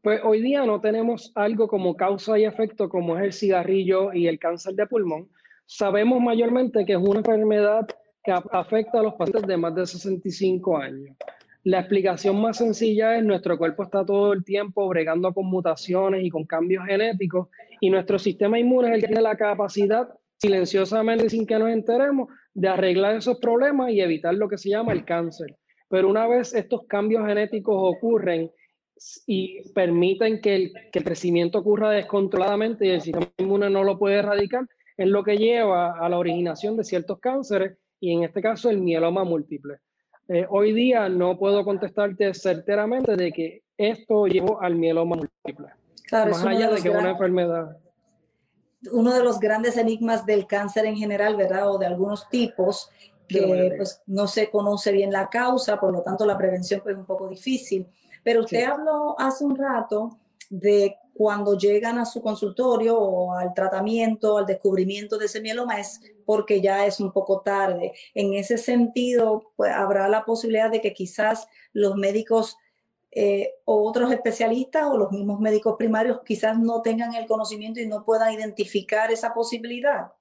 Pues 0.01 0.21
hoy 0.23 0.41
día 0.41 0.65
no 0.65 0.79
tenemos 0.79 1.31
algo 1.35 1.67
como 1.67 1.95
causa 1.95 2.39
y 2.39 2.45
efecto 2.45 2.89
como 2.89 3.17
es 3.17 3.23
el 3.23 3.33
cigarrillo 3.33 4.13
y 4.13 4.27
el 4.27 4.39
cáncer 4.39 4.73
de 4.73 4.87
pulmón, 4.87 5.29
Sabemos 5.71 6.19
mayormente 6.19 6.83
que 6.83 6.93
es 6.93 6.97
una 6.97 7.19
enfermedad 7.19 7.87
que 8.23 8.31
afecta 8.31 9.01
a 9.01 9.03
los 9.03 9.13
pacientes 9.13 9.45
de 9.45 9.55
más 9.55 9.75
de 9.75 9.85
65 9.85 10.75
años. 10.75 11.15
La 11.63 11.81
explicación 11.81 12.41
más 12.41 12.57
sencilla 12.57 13.15
es 13.15 13.23
nuestro 13.23 13.55
cuerpo 13.55 13.83
está 13.83 14.03
todo 14.03 14.33
el 14.33 14.43
tiempo 14.43 14.87
bregando 14.87 15.31
con 15.31 15.45
mutaciones 15.45 16.23
y 16.23 16.31
con 16.31 16.45
cambios 16.45 16.87
genéticos 16.87 17.49
y 17.79 17.91
nuestro 17.91 18.17
sistema 18.17 18.57
inmune 18.57 18.87
es 18.87 18.95
el 18.95 19.01
que 19.01 19.07
tiene 19.09 19.21
la 19.21 19.37
capacidad 19.37 20.09
silenciosamente 20.41 21.29
sin 21.29 21.45
que 21.45 21.59
nos 21.59 21.69
enteremos 21.69 22.29
de 22.53 22.67
arreglar 22.67 23.15
esos 23.15 23.37
problemas 23.39 23.91
y 23.91 24.01
evitar 24.01 24.33
lo 24.33 24.47
que 24.49 24.57
se 24.57 24.69
llama 24.69 24.93
el 24.93 25.05
cáncer. 25.05 25.57
Pero 25.89 26.09
una 26.09 26.27
vez 26.27 26.53
estos 26.53 26.85
cambios 26.87 27.25
genéticos 27.25 27.75
ocurren 27.77 28.51
y 29.25 29.69
permiten 29.73 30.41
que 30.41 30.55
el, 30.55 30.73
que 30.91 30.99
el 30.99 31.05
crecimiento 31.05 31.59
ocurra 31.59 31.91
descontroladamente 31.91 32.85
y 32.85 32.89
el 32.89 33.01
sistema 33.01 33.29
inmune 33.37 33.69
no 33.69 33.83
lo 33.83 33.97
puede 33.97 34.17
erradicar, 34.17 34.65
es 34.97 35.07
lo 35.07 35.23
que 35.23 35.37
lleva 35.37 35.97
a 35.97 36.09
la 36.09 36.17
originación 36.17 36.75
de 36.75 36.83
ciertos 36.83 37.19
cánceres 37.19 37.77
y 37.99 38.13
en 38.13 38.23
este 38.23 38.41
caso 38.41 38.69
el 38.69 38.79
mieloma 38.79 39.23
múltiple. 39.23 39.77
Eh, 40.27 40.45
hoy 40.49 40.73
día 40.73 41.09
no 41.09 41.37
puedo 41.37 41.63
contestarte 41.63 42.33
certeramente 42.33 43.15
de 43.15 43.31
que 43.31 43.63
esto 43.77 44.27
llevó 44.27 44.61
al 44.61 44.75
mieloma 44.75 45.15
múltiple. 45.15 45.69
Claro, 46.05 46.31
más 46.31 46.45
allá 46.45 46.69
de, 46.69 46.81
que 46.81 46.89
es 46.89 46.95
una 46.95 47.11
enfermedad. 47.11 47.77
Uno 48.91 49.13
de 49.13 49.23
los 49.23 49.39
grandes 49.39 49.77
enigmas 49.77 50.25
del 50.25 50.47
cáncer 50.47 50.85
en 50.85 50.95
general, 50.95 51.35
¿verdad? 51.35 51.69
O 51.69 51.77
de 51.77 51.85
algunos 51.85 52.29
tipos 52.29 52.89
que 53.27 53.73
pues, 53.77 54.01
no 54.07 54.27
se 54.27 54.49
conoce 54.49 54.91
bien 54.91 55.11
la 55.11 55.29
causa, 55.29 55.79
por 55.79 55.93
lo 55.93 56.01
tanto 56.01 56.25
la 56.25 56.37
prevención 56.37 56.81
pues, 56.81 56.93
es 56.93 56.99
un 56.99 57.05
poco 57.05 57.27
difícil. 57.27 57.87
Pero 58.23 58.41
usted 58.41 58.63
habló 58.63 59.15
hace 59.19 59.45
un 59.45 59.55
rato 59.55 60.17
de 60.49 60.97
cuando 61.13 61.57
llegan 61.57 61.99
a 61.99 62.05
su 62.05 62.21
consultorio 62.21 62.97
o 62.97 63.33
al 63.33 63.53
tratamiento, 63.53 64.37
al 64.37 64.45
descubrimiento 64.45 65.17
de 65.17 65.25
ese 65.25 65.41
mieloma, 65.41 65.79
es 65.79 66.01
porque 66.25 66.61
ya 66.61 66.85
es 66.85 66.99
un 66.99 67.11
poco 67.11 67.41
tarde. 67.41 67.93
En 68.15 68.33
ese 68.33 68.57
sentido, 68.57 69.51
pues, 69.55 69.71
habrá 69.71 70.07
la 70.07 70.23
posibilidad 70.23 70.71
de 70.71 70.81
que 70.81 70.93
quizás 70.93 71.47
los 71.73 71.95
médicos 71.95 72.57
eh, 73.11 73.49
otros 73.65 74.11
especialistas 74.11 74.85
o 74.85 74.97
los 74.97 75.11
mismos 75.11 75.39
médicos 75.39 75.75
primarios 75.77 76.21
quizás 76.25 76.57
no 76.59 76.81
tengan 76.81 77.15
el 77.15 77.25
conocimiento 77.25 77.79
y 77.79 77.87
no 77.87 78.03
puedan 78.05 78.33
identificar 78.33 79.11
esa 79.11 79.33
posibilidad. 79.33 80.11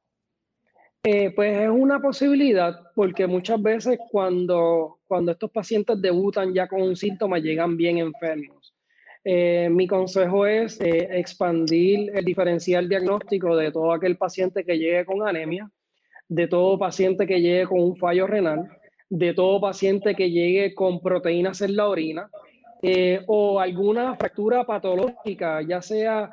Eh, 1.05 1.31
pues 1.35 1.57
es 1.57 1.69
una 1.69 2.01
posibilidad 2.01 2.75
porque 2.95 3.27
muchas 3.27 3.63
veces 3.63 3.99
cuando, 4.11 4.99
cuando 5.07 5.33
estos 5.33 5.51
pacientes 5.51 6.01
debutan 6.03 6.53
ya 6.53 6.67
con 6.67 6.83
un 6.83 6.97
síntoma 6.97 7.39
llegan 7.39 7.77
bien 7.77 7.99
enfermos. 7.99 8.75
Eh, 9.25 9.69
mi 9.71 9.87
consejo 9.87 10.47
es 10.47 10.81
eh, 10.81 11.09
expandir 11.13 12.11
el 12.15 12.25
diferencial 12.25 12.89
diagnóstico 12.89 13.57
de 13.57 13.71
todo 13.71 13.93
aquel 13.93 14.17
paciente 14.17 14.65
que 14.65 14.79
llegue 14.79 15.05
con 15.05 15.27
anemia, 15.27 15.71
de 16.29 16.49
todo 16.49 16.79
paciente 16.79 17.27
que 17.27 17.41
llegue 17.41 17.67
con 17.67 17.81
un 17.81 17.97
fallo 17.97 18.27
renal, 18.27 18.69
de 19.09 19.35
todo 19.35 19.61
paciente 19.61 20.15
que 20.15 20.31
llegue 20.31 20.75
con 20.75 21.01
proteínas 21.01 21.61
en 21.63 21.77
la 21.77 21.89
orina 21.89 22.31
eh, 22.83 23.23
o 23.27 23.61
alguna 23.61 24.15
fractura 24.17 24.65
patológica, 24.65 25.63
ya 25.63 25.83
sea 25.83 26.31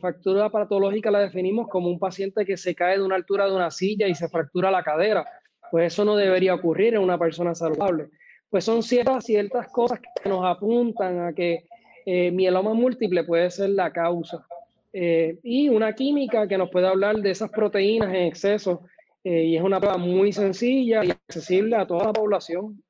fractura 0.00 0.50
patológica 0.50 1.08
la 1.12 1.20
definimos 1.20 1.68
como 1.68 1.88
un 1.88 2.00
paciente 2.00 2.44
que 2.44 2.56
se 2.56 2.74
cae 2.74 2.98
de 2.98 3.04
una 3.04 3.14
altura 3.14 3.46
de 3.46 3.54
una 3.54 3.70
silla 3.70 4.08
y 4.08 4.14
se 4.16 4.28
fractura 4.28 4.72
la 4.72 4.82
cadera. 4.82 5.24
Pues 5.70 5.92
eso 5.92 6.04
no 6.04 6.16
debería 6.16 6.54
ocurrir 6.54 6.94
en 6.94 7.00
una 7.00 7.16
persona 7.16 7.54
saludable. 7.54 8.08
Pues 8.50 8.64
son 8.64 8.82
ciertas, 8.82 9.24
ciertas 9.24 9.68
cosas 9.68 10.00
que 10.00 10.28
nos 10.28 10.44
apuntan 10.44 11.20
a 11.20 11.32
que 11.32 11.64
eh, 12.04 12.30
mieloma 12.30 12.74
múltiple 12.74 13.24
puede 13.24 13.50
ser 13.50 13.70
la 13.70 13.90
causa. 13.90 14.44
Eh, 14.92 15.38
y 15.42 15.70
una 15.70 15.94
química 15.94 16.46
que 16.46 16.58
nos 16.58 16.68
puede 16.68 16.88
hablar 16.88 17.16
de 17.16 17.30
esas 17.30 17.50
proteínas 17.50 18.10
en 18.10 18.26
exceso. 18.26 18.82
Eh, 19.24 19.44
y 19.44 19.56
es 19.56 19.62
una 19.62 19.80
prueba 19.80 19.96
muy 19.96 20.32
sencilla 20.32 21.02
y 21.04 21.10
accesible 21.10 21.76
a 21.76 21.86
toda 21.86 22.04
la 22.04 22.12
población. 22.12 22.82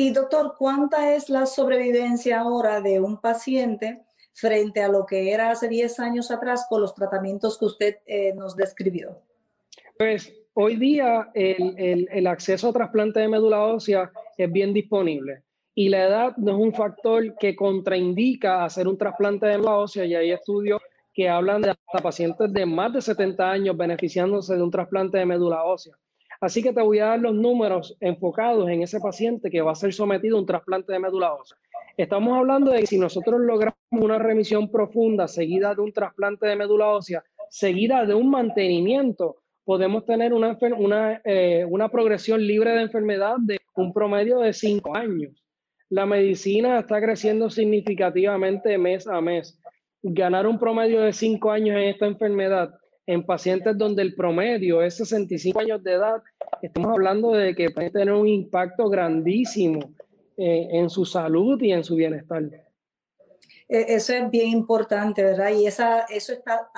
Y 0.00 0.12
doctor, 0.12 0.54
¿cuánta 0.56 1.12
es 1.16 1.28
la 1.28 1.44
sobrevivencia 1.44 2.38
ahora 2.38 2.80
de 2.80 3.00
un 3.00 3.20
paciente 3.20 4.00
frente 4.32 4.80
a 4.80 4.86
lo 4.86 5.04
que 5.04 5.32
era 5.32 5.50
hace 5.50 5.66
10 5.66 5.98
años 5.98 6.30
atrás 6.30 6.66
con 6.68 6.82
los 6.82 6.94
tratamientos 6.94 7.58
que 7.58 7.64
usted 7.64 7.96
eh, 8.06 8.32
nos 8.32 8.54
describió? 8.54 9.20
Pues 9.98 10.32
hoy 10.54 10.76
día 10.76 11.30
el, 11.34 12.06
el, 12.12 12.26
acceso 12.28 12.68
a 12.68 12.72
trasplante 12.72 13.18
de 13.18 13.26
médula 13.26 13.64
ósea 13.64 14.12
es 14.36 14.52
bien 14.52 14.72
disponible 14.72 15.42
y 15.74 15.88
la 15.88 16.04
edad 16.04 16.36
no 16.36 16.52
es 16.52 16.58
un 16.58 16.72
factor 16.72 17.34
que 17.36 17.56
contraindica 17.56 18.64
hacer 18.64 18.86
un 18.86 18.96
trasplante 18.96 19.46
de 19.46 19.58
médula 19.58 19.78
ósea 19.78 20.04
y 20.04 20.14
hay 20.14 20.30
estudios 20.30 20.80
que 21.12 21.28
hablan 21.28 21.62
de 21.62 21.70
hasta 21.70 21.98
pacientes 22.00 22.52
de 22.52 22.66
más 22.66 22.92
de 22.92 23.02
70 23.02 23.50
años 23.50 23.76
beneficiándose 23.76 24.54
de 24.54 24.62
un 24.62 24.70
trasplante 24.70 25.18
de 25.18 25.26
médula 25.26 25.64
ósea. 25.64 25.96
Así 26.40 26.62
que 26.62 26.72
te 26.72 26.80
voy 26.80 27.00
a 27.00 27.06
dar 27.06 27.20
los 27.20 27.34
números 27.34 27.96
enfocados 28.00 28.68
en 28.68 28.82
ese 28.82 29.00
paciente 29.00 29.50
que 29.50 29.60
va 29.60 29.72
a 29.72 29.74
ser 29.74 29.92
sometido 29.92 30.36
a 30.36 30.40
un 30.40 30.46
trasplante 30.46 30.92
de 30.92 31.00
médula 31.00 31.34
ósea. 31.34 31.58
Estamos 31.96 32.38
hablando 32.38 32.70
de 32.70 32.80
que 32.80 32.86
si 32.86 32.98
nosotros 32.98 33.40
logramos 33.40 33.76
una 33.90 34.18
remisión 34.18 34.70
profunda 34.70 35.26
seguida 35.26 35.74
de 35.74 35.82
un 35.82 35.92
trasplante 35.92 36.46
de 36.46 36.54
médula 36.54 36.90
ósea, 36.90 37.24
seguida 37.50 38.06
de 38.06 38.14
un 38.14 38.30
mantenimiento, 38.30 39.42
podemos 39.64 40.04
tener 40.04 40.32
una, 40.32 40.56
una, 40.78 41.20
eh, 41.24 41.66
una 41.68 41.88
progresión 41.88 42.46
libre 42.46 42.70
de 42.70 42.82
enfermedad 42.82 43.36
de 43.40 43.58
un 43.74 43.92
promedio 43.92 44.38
de 44.38 44.52
cinco 44.52 44.96
años. 44.96 45.44
La 45.90 46.06
medicina 46.06 46.78
está 46.78 47.00
creciendo 47.00 47.50
significativamente 47.50 48.78
mes 48.78 49.08
a 49.08 49.20
mes. 49.20 49.58
Ganar 50.02 50.46
un 50.46 50.58
promedio 50.58 51.00
de 51.00 51.12
cinco 51.12 51.50
años 51.50 51.76
en 51.76 51.88
esta 51.88 52.06
enfermedad 52.06 52.70
en 53.08 53.24
pacientes 53.24 53.76
donde 53.78 54.02
el 54.02 54.14
promedio 54.14 54.82
es 54.82 54.96
65 54.98 55.60
años 55.60 55.82
de 55.82 55.94
edad, 55.94 56.22
estamos 56.60 56.92
hablando 56.92 57.32
de 57.32 57.54
que 57.54 57.70
puede 57.70 57.90
tener 57.90 58.12
un 58.12 58.28
impacto 58.28 58.90
grandísimo 58.90 59.94
eh, 60.36 60.68
en 60.72 60.90
su 60.90 61.06
salud 61.06 61.58
y 61.62 61.72
en 61.72 61.82
su 61.82 61.96
bienestar. 61.96 62.42
E, 62.42 63.94
eso 63.94 64.12
es 64.12 64.30
bien 64.30 64.50
importante, 64.50 65.24
¿verdad? 65.24 65.52
Y 65.52 65.66
esa, 65.66 66.00
eso 66.00 66.34
está 66.34 66.70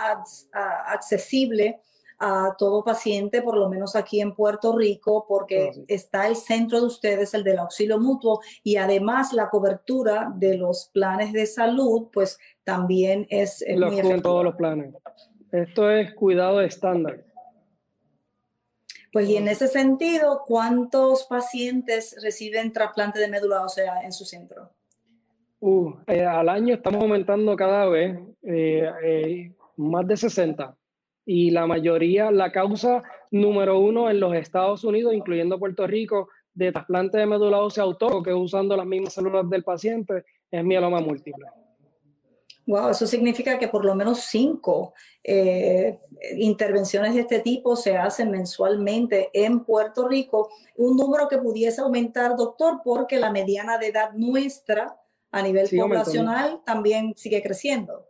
accesible 0.86 1.80
a 2.20 2.54
todo 2.56 2.84
paciente, 2.84 3.42
por 3.42 3.56
lo 3.56 3.68
menos 3.68 3.96
aquí 3.96 4.20
en 4.20 4.32
Puerto 4.32 4.76
Rico, 4.76 5.24
porque 5.26 5.72
está 5.88 6.28
el 6.28 6.36
centro 6.36 6.78
de 6.78 6.86
ustedes, 6.86 7.34
el 7.34 7.42
del 7.42 7.58
auxilio 7.58 7.98
mutuo, 7.98 8.40
y 8.62 8.76
además 8.76 9.32
la 9.32 9.50
cobertura 9.50 10.32
de 10.36 10.56
los 10.56 10.90
planes 10.94 11.32
de 11.32 11.46
salud, 11.46 12.06
pues 12.12 12.38
también 12.62 13.26
es, 13.30 13.62
es 13.62 13.76
muy 13.76 13.98
efectiva. 13.98 14.22
todos 14.22 14.44
los 14.44 14.54
planes. 14.54 14.94
Esto 15.52 15.90
es 15.90 16.14
cuidado 16.14 16.60
estándar. 16.60 17.24
Pues 19.12 19.28
y 19.28 19.36
en 19.36 19.48
ese 19.48 19.66
sentido, 19.66 20.42
¿cuántos 20.46 21.24
pacientes 21.24 22.16
reciben 22.22 22.72
trasplante 22.72 23.18
de 23.18 23.28
médula 23.28 23.64
ósea 23.64 24.02
en 24.04 24.12
su 24.12 24.24
centro? 24.24 24.70
Uh, 25.58 25.92
eh, 26.06 26.24
al 26.24 26.48
año 26.48 26.74
estamos 26.74 27.02
aumentando 27.02 27.54
cada 27.56 27.86
vez 27.86 28.18
eh, 28.42 28.90
eh, 29.02 29.52
más 29.76 30.06
de 30.06 30.16
60 30.16 30.74
y 31.26 31.50
la 31.50 31.66
mayoría, 31.66 32.30
la 32.30 32.50
causa 32.50 33.02
número 33.30 33.78
uno 33.78 34.08
en 34.08 34.20
los 34.20 34.34
Estados 34.34 34.84
Unidos, 34.84 35.12
incluyendo 35.12 35.58
Puerto 35.58 35.86
Rico, 35.86 36.28
de 36.54 36.72
trasplante 36.72 37.18
de 37.18 37.26
médula 37.26 37.58
ósea 37.58 37.84
autónomo, 37.84 38.22
que 38.22 38.30
es 38.30 38.36
usando 38.36 38.76
las 38.76 38.86
mismas 38.86 39.12
células 39.12 39.48
del 39.50 39.62
paciente, 39.62 40.24
es 40.50 40.64
mieloma 40.64 41.00
múltiple. 41.00 41.46
Wow, 42.70 42.90
eso 42.90 43.04
significa 43.04 43.58
que 43.58 43.66
por 43.66 43.84
lo 43.84 43.96
menos 43.96 44.20
cinco 44.20 44.94
eh, 45.24 45.98
intervenciones 46.36 47.14
de 47.14 47.22
este 47.22 47.40
tipo 47.40 47.74
se 47.74 47.96
hacen 47.96 48.30
mensualmente 48.30 49.28
en 49.32 49.64
Puerto 49.64 50.06
Rico, 50.06 50.50
un 50.76 50.96
número 50.96 51.26
que 51.26 51.38
pudiese 51.38 51.80
aumentar, 51.80 52.36
doctor, 52.36 52.80
porque 52.84 53.18
la 53.18 53.32
mediana 53.32 53.76
de 53.76 53.88
edad 53.88 54.12
nuestra 54.14 54.96
a 55.32 55.42
nivel 55.42 55.68
poblacional 55.76 56.60
también 56.64 57.12
sigue 57.16 57.42
creciendo. 57.42 58.06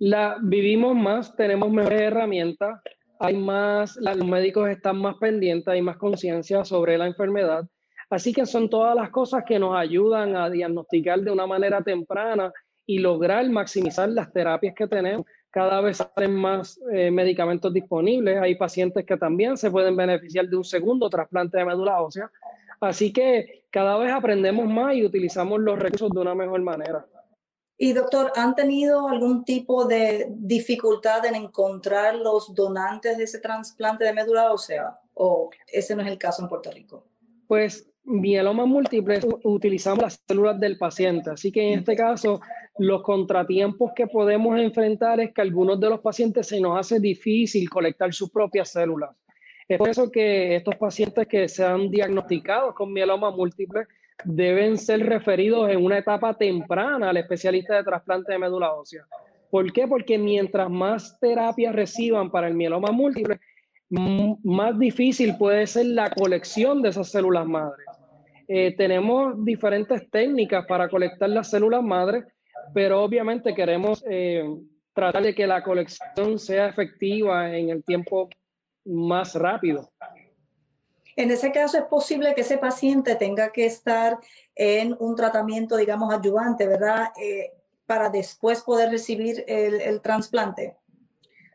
La, 0.00 0.38
vivimos 0.42 0.96
más, 0.96 1.36
tenemos 1.36 1.70
mejores 1.70 2.00
herramientas, 2.00 2.80
hay 3.20 3.36
más, 3.36 3.94
los 3.94 4.26
médicos 4.26 4.68
están 4.70 4.98
más 4.98 5.14
pendientes, 5.18 5.68
hay 5.68 5.82
más 5.82 5.98
conciencia 5.98 6.64
sobre 6.64 6.98
la 6.98 7.06
enfermedad. 7.06 7.64
Así 8.10 8.32
que 8.32 8.44
son 8.44 8.68
todas 8.68 8.96
las 8.96 9.10
cosas 9.10 9.44
que 9.46 9.60
nos 9.60 9.76
ayudan 9.76 10.34
a 10.34 10.50
diagnosticar 10.50 11.20
de 11.20 11.30
una 11.30 11.46
manera 11.46 11.80
temprana 11.80 12.52
y 12.88 13.00
lograr 13.00 13.46
maximizar 13.50 14.08
las 14.08 14.32
terapias 14.32 14.74
que 14.74 14.88
tenemos. 14.88 15.26
Cada 15.50 15.82
vez 15.82 15.98
salen 15.98 16.34
más 16.34 16.80
eh, 16.90 17.10
medicamentos 17.10 17.70
disponibles. 17.70 18.40
Hay 18.40 18.54
pacientes 18.54 19.04
que 19.04 19.18
también 19.18 19.58
se 19.58 19.70
pueden 19.70 19.94
beneficiar 19.94 20.48
de 20.48 20.56
un 20.56 20.64
segundo 20.64 21.10
trasplante 21.10 21.58
de 21.58 21.66
médula 21.66 22.00
ósea. 22.00 22.30
Así 22.80 23.12
que 23.12 23.66
cada 23.70 23.98
vez 23.98 24.10
aprendemos 24.10 24.66
más 24.66 24.94
y 24.94 25.04
utilizamos 25.04 25.60
los 25.60 25.78
recursos 25.78 26.10
de 26.10 26.18
una 26.18 26.34
mejor 26.34 26.62
manera. 26.62 27.04
Y 27.76 27.92
doctor, 27.92 28.32
¿han 28.34 28.54
tenido 28.54 29.06
algún 29.06 29.44
tipo 29.44 29.84
de 29.84 30.26
dificultad 30.30 31.26
en 31.26 31.34
encontrar 31.34 32.14
los 32.14 32.54
donantes 32.54 33.18
de 33.18 33.24
ese 33.24 33.38
trasplante 33.38 34.04
de 34.04 34.14
médula 34.14 34.50
ósea? 34.50 34.98
¿O 35.12 35.50
ese 35.70 35.94
no 35.94 36.00
es 36.00 36.08
el 36.08 36.16
caso 36.16 36.40
en 36.42 36.48
Puerto 36.48 36.70
Rico? 36.70 37.04
Pues 37.46 37.86
mieloma 38.04 38.64
múltiple 38.64 39.20
utilizamos 39.44 40.02
las 40.02 40.22
células 40.26 40.58
del 40.58 40.78
paciente, 40.78 41.30
así 41.30 41.52
que 41.52 41.74
en 41.74 41.80
este 41.80 41.94
caso 41.94 42.40
los 42.78 43.02
contratiempos 43.02 43.92
que 43.94 44.06
podemos 44.06 44.58
enfrentar 44.58 45.20
es 45.20 45.32
que 45.32 45.40
algunos 45.40 45.80
de 45.80 45.90
los 45.90 46.00
pacientes 46.00 46.46
se 46.46 46.60
nos 46.60 46.78
hace 46.78 47.00
difícil 47.00 47.68
colectar 47.68 48.12
sus 48.12 48.30
propias 48.30 48.70
células. 48.70 49.10
Es 49.68 49.76
por 49.78 49.88
eso 49.88 50.10
que 50.10 50.56
estos 50.56 50.76
pacientes 50.76 51.26
que 51.26 51.48
se 51.48 51.64
han 51.64 51.90
diagnosticado 51.90 52.74
con 52.74 52.92
mieloma 52.92 53.30
múltiple 53.30 53.86
deben 54.24 54.78
ser 54.78 55.04
referidos 55.06 55.70
en 55.70 55.84
una 55.84 55.98
etapa 55.98 56.34
temprana 56.34 57.10
al 57.10 57.16
especialista 57.18 57.76
de 57.76 57.84
trasplante 57.84 58.32
de 58.32 58.38
médula 58.38 58.72
ósea. 58.72 59.04
¿Por 59.50 59.72
qué? 59.72 59.86
Porque 59.86 60.18
mientras 60.18 60.70
más 60.70 61.18
terapias 61.20 61.74
reciban 61.74 62.30
para 62.30 62.48
el 62.48 62.54
mieloma 62.54 62.92
múltiple, 62.92 63.40
más 63.90 64.78
difícil 64.78 65.36
puede 65.36 65.66
ser 65.66 65.86
la 65.86 66.10
colección 66.10 66.82
de 66.82 66.90
esas 66.90 67.10
células 67.10 67.46
madres. 67.46 67.86
Eh, 68.46 68.74
tenemos 68.76 69.44
diferentes 69.44 70.10
técnicas 70.10 70.66
para 70.66 70.88
colectar 70.88 71.28
las 71.28 71.50
células 71.50 71.82
madres 71.82 72.24
pero 72.74 73.02
obviamente 73.02 73.54
queremos 73.54 74.04
eh, 74.08 74.44
tratar 74.92 75.22
de 75.22 75.34
que 75.34 75.46
la 75.46 75.62
colección 75.62 76.38
sea 76.38 76.68
efectiva 76.68 77.56
en 77.56 77.70
el 77.70 77.84
tiempo 77.84 78.28
más 78.84 79.34
rápido. 79.34 79.90
En 81.16 81.30
ese 81.30 81.50
caso 81.50 81.78
es 81.78 81.84
posible 81.84 82.34
que 82.34 82.42
ese 82.42 82.58
paciente 82.58 83.16
tenga 83.16 83.50
que 83.50 83.66
estar 83.66 84.18
en 84.54 84.96
un 85.00 85.16
tratamiento, 85.16 85.76
digamos, 85.76 86.14
ayudante, 86.14 86.66
¿verdad? 86.66 87.08
Eh, 87.20 87.52
para 87.86 88.08
después 88.08 88.62
poder 88.62 88.90
recibir 88.90 89.44
el, 89.48 90.00
trasplante. 90.00 90.76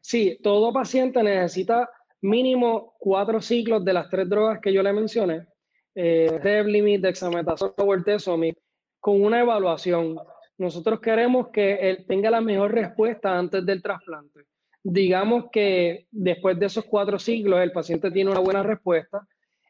Sí, 0.02 0.40
todo 0.42 0.74
paciente 0.74 1.24
necesita 1.24 1.90
mínimo 2.22 2.96
cuatro 3.00 3.40
ciclos 3.40 3.86
de 3.86 3.94
las 3.94 4.10
tres 4.10 4.28
drogas 4.28 4.60
que 4.60 4.74
yo 4.74 4.82
le 4.82 4.92
mencioné, 4.92 5.48
eh, 5.96 6.40
Revlimid, 6.42 7.02
Dexamethasona 7.02 7.74
o 7.78 8.54
con 9.00 9.22
una 9.22 9.42
evaluación 9.42 10.18
nosotros 10.58 11.00
queremos 11.00 11.50
que 11.50 11.76
él 11.90 12.06
tenga 12.08 12.30
la 12.30 12.42
mejor 12.42 12.74
respuesta 12.74 13.38
antes 13.38 13.66
del 13.66 13.82
trasplante. 13.82 14.42
Digamos 14.84 15.46
que 15.52 16.08
después 16.12 16.60
de 16.60 16.66
esos 16.66 16.86
cuatro 16.86 17.18
siglos 17.18 17.60
el 17.62 17.72
paciente 17.72 18.12
tiene 18.12 18.32
una 18.32 18.40
buena 18.40 18.64
respuesta, 18.64 19.26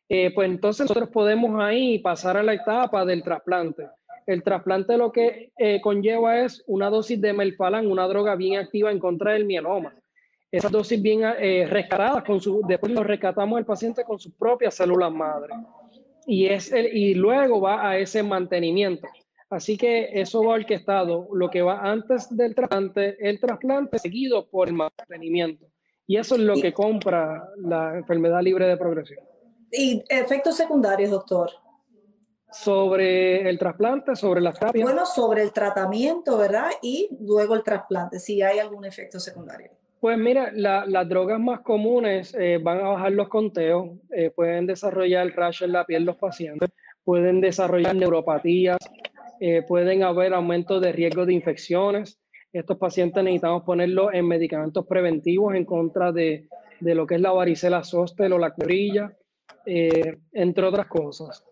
eh, 0.10 0.32
pues 0.34 0.50
entonces 0.50 0.82
nosotros 0.82 1.10
podemos 1.10 1.60
ahí 1.62 2.00
pasar 2.00 2.38
a 2.38 2.44
la 2.44 2.54
etapa 2.54 3.06
del 3.06 3.24
trasplante. 3.24 3.88
El 4.26 4.44
trasplante 4.44 4.98
lo 4.98 5.12
que 5.12 5.52
eh, 5.58 5.82
conlleva 5.82 6.40
es 6.40 6.64
una 6.68 6.90
dosis 6.90 7.20
de 7.20 7.34
melphalan, 7.34 7.88
una 7.88 8.08
droga 8.08 8.36
bien 8.36 8.60
activa 8.60 8.92
en 8.92 9.00
contra 9.00 9.34
del 9.34 9.46
mieloma. 9.46 9.94
Esas 10.52 10.72
dosis 10.72 11.02
bien 11.02 11.22
eh, 11.24 11.66
rescatadas, 11.70 12.24
con 12.24 12.40
su, 12.40 12.62
después 12.68 12.92
lo 12.92 13.04
rescatamos 13.04 13.58
al 13.58 13.66
paciente 13.66 14.04
con 14.04 14.20
sus 14.20 14.34
propias 14.34 14.76
células 14.76 15.12
madre. 15.12 15.54
Y, 16.28 16.46
es 16.46 16.72
el, 16.72 16.96
y 16.96 17.16
luego 17.16 17.60
va 17.60 17.90
a 17.90 17.98
ese 17.98 18.22
mantenimiento. 18.24 19.08
Así 19.54 19.78
que 19.78 20.10
eso 20.20 20.44
va 20.44 20.56
orquestado, 20.56 21.28
lo 21.32 21.50
que 21.50 21.62
va 21.62 21.80
antes 21.80 22.36
del 22.36 22.56
trasplante, 22.56 23.16
el 23.20 23.40
trasplante 23.40 24.00
seguido 24.00 24.50
por 24.50 24.68
el 24.68 24.74
mantenimiento. 24.74 25.68
Y 26.08 26.18
eso 26.18 26.36
es 26.36 26.42
lo 26.42 26.56
que 26.56 26.74
compra 26.74 27.50
la 27.58 27.96
enfermedad 27.96 28.42
libre 28.42 28.68
de 28.68 28.78
progresión. 28.78 29.24
¿Y 29.72 30.04
efectos 30.10 30.58
secundarios, 30.58 31.12
doctor? 31.12 31.52
Sobre 32.52 33.48
el 33.48 33.60
trasplante, 33.60 34.16
sobre 34.16 34.42
la 34.42 34.54
terapia. 34.54 34.84
Bueno, 34.84 35.06
sobre 35.06 35.44
el 35.44 35.54
tratamiento, 35.54 36.38
¿verdad? 36.38 36.70
Y 36.82 37.10
luego 37.22 37.54
el 37.54 37.64
trasplante, 37.64 38.20
si 38.20 38.42
hay 38.42 38.58
algún 38.60 38.86
efecto 38.86 39.20
secundario. 39.20 39.70
Pues 40.00 40.18
mira, 40.18 40.52
las 40.54 41.08
drogas 41.08 41.40
más 41.40 41.62
comunes 41.62 42.36
eh, 42.38 42.60
van 42.62 42.80
a 42.80 42.90
bajar 42.90 43.12
los 43.14 43.30
conteos, 43.30 43.92
eh, 44.12 44.32
pueden 44.32 44.66
desarrollar 44.66 45.28
rash 45.34 45.64
en 45.64 45.72
la 45.72 45.86
piel 45.86 46.04
los 46.04 46.18
pacientes, 46.18 46.70
pueden 47.04 47.40
desarrollar 47.40 47.96
neuropatías, 47.96 48.78
eh, 49.46 49.62
pueden 49.62 50.04
haber 50.04 50.34
aumentos 50.34 50.82
de 50.82 50.94
riesgo 50.94 51.26
de 51.26 51.34
infecciones. 51.34 52.18
Estos 52.54 52.78
pacientes 52.78 53.22
necesitamos 53.22 53.64
ponerlos 53.64 54.14
en 54.14 54.26
medicamentos 54.26 54.88
preventivos 54.88 55.54
en 55.54 55.66
contra 55.66 56.14
de, 56.14 56.48
de 56.80 56.96
lo 56.96 57.06
que 57.06 57.16
es 57.16 57.22
la 57.22 57.34
varicela 57.34 57.84
zoster 57.84 58.32
o 58.32 58.38
la 58.38 58.54
clorilla, 58.54 59.12
eh, 59.66 60.18
entre 60.32 60.66
otras 60.66 60.88
cosas. 60.88 61.44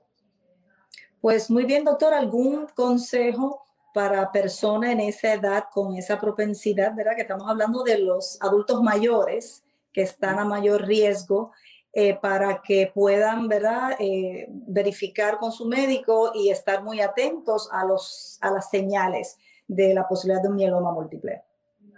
Pues 1.19 1.51
muy 1.51 1.65
bien, 1.65 1.83
doctor, 1.83 2.13
¿algún 2.13 2.65
consejo 2.73 3.61
para 3.93 4.31
personas 4.31 4.91
en 4.91 5.01
esa 5.01 5.33
edad 5.33 5.65
con 5.73 5.97
esa 5.97 6.17
propensidad, 6.17 6.95
¿verdad? 6.95 7.17
Que 7.17 7.23
estamos 7.23 7.49
hablando 7.49 7.83
de 7.83 7.97
los 7.99 8.41
adultos 8.41 8.81
mayores 8.81 9.65
que 9.91 10.03
están 10.03 10.39
a 10.39 10.45
mayor 10.45 10.87
riesgo 10.87 11.51
eh, 11.93 12.17
para 12.21 12.61
que 12.63 12.89
puedan 12.95 13.49
¿verdad? 13.49 13.97
Eh, 13.99 14.47
verificar 14.49 15.37
con 15.37 15.51
su 15.51 15.67
médico 15.67 16.31
y 16.33 16.49
estar 16.49 16.83
muy 16.83 17.01
atentos 17.01 17.69
a, 17.69 17.85
los, 17.85 18.37
a 18.39 18.49
las 18.49 18.69
señales 18.69 19.37
de 19.67 19.93
la 19.93 20.07
posibilidad 20.07 20.41
de 20.41 20.47
un 20.47 20.55
mieloma 20.55 20.93
múltiple. 20.93 21.41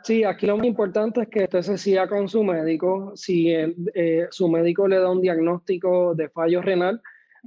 Sí, 0.03 0.23
aquí 0.23 0.47
lo 0.47 0.57
más 0.57 0.65
importante 0.65 1.21
es 1.21 1.27
que 1.27 1.43
usted 1.43 1.61
se 1.61 1.77
siga 1.77 2.07
con 2.07 2.27
su 2.27 2.43
médico. 2.43 3.11
Si 3.15 3.53
eh, 3.53 4.27
su 4.31 4.49
médico 4.49 4.87
le 4.87 4.97
da 4.97 5.11
un 5.11 5.21
diagnóstico 5.21 6.15
de 6.15 6.27
fallo 6.29 6.63
renal, 6.63 6.99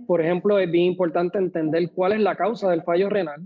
por 0.06 0.20
ejemplo, 0.20 0.60
es 0.60 0.70
bien 0.70 0.84
importante 0.84 1.38
entender 1.38 1.90
cuál 1.92 2.12
es 2.12 2.20
la 2.20 2.36
causa 2.36 2.70
del 2.70 2.84
fallo 2.84 3.08
renal. 3.08 3.42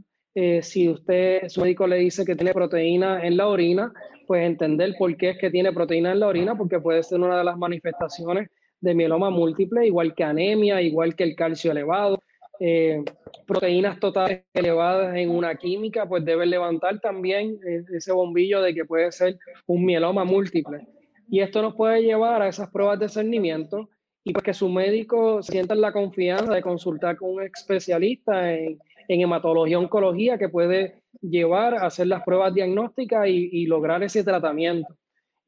si 0.60 0.90
usted, 0.90 1.48
su 1.48 1.62
médico 1.62 1.86
le 1.86 1.96
dice 1.96 2.26
que 2.26 2.36
tiene 2.36 2.52
proteína 2.52 3.24
en 3.26 3.38
la 3.38 3.48
orina, 3.48 3.94
pues 4.26 4.46
entender 4.46 4.94
por 4.98 5.16
qué 5.16 5.30
es 5.30 5.38
que 5.38 5.50
tiene 5.50 5.72
proteína 5.72 6.12
en 6.12 6.20
la 6.20 6.26
orina, 6.26 6.54
porque 6.54 6.78
puede 6.80 7.02
ser 7.02 7.18
una 7.20 7.38
de 7.38 7.44
las 7.44 7.56
manifestaciones 7.56 8.50
de 8.80 8.94
mieloma 8.94 9.30
múltiple, 9.30 9.86
igual 9.86 10.14
que 10.14 10.24
anemia, 10.24 10.80
igual 10.80 11.14
que 11.14 11.24
el 11.24 11.34
calcio 11.34 11.72
elevado. 11.72 12.22
Eh, 12.62 13.02
proteínas 13.46 13.98
totales 13.98 14.42
elevadas 14.52 15.16
en 15.16 15.30
una 15.30 15.54
química, 15.56 16.06
pues 16.06 16.24
debe 16.24 16.44
levantar 16.46 17.00
también 17.00 17.58
eh, 17.66 17.82
ese 17.94 18.12
bombillo 18.12 18.60
de 18.60 18.74
que 18.74 18.84
puede 18.84 19.10
ser 19.12 19.38
un 19.66 19.84
mieloma 19.84 20.24
múltiple. 20.24 20.86
Y 21.28 21.40
esto 21.40 21.62
nos 21.62 21.74
puede 21.74 22.02
llevar 22.02 22.42
a 22.42 22.48
esas 22.48 22.68
pruebas 22.70 22.98
de 22.98 23.08
cernimiento 23.08 23.88
y 24.24 24.32
pues 24.32 24.44
que 24.44 24.54
su 24.54 24.68
médico 24.68 25.42
sienta 25.42 25.74
la 25.74 25.92
confianza 25.92 26.52
de 26.52 26.60
consultar 26.60 27.16
con 27.16 27.30
un 27.30 27.42
especialista 27.42 28.52
en, 28.52 28.78
hematología 29.08 29.78
oncología 29.78 30.38
que 30.38 30.48
puede 30.48 31.02
llevar 31.20 31.74
a 31.74 31.86
hacer 31.86 32.06
las 32.06 32.22
pruebas 32.22 32.54
diagnósticas 32.54 33.26
y, 33.26 33.48
y 33.50 33.66
lograr 33.66 34.02
ese 34.04 34.22
tratamiento. 34.22 34.94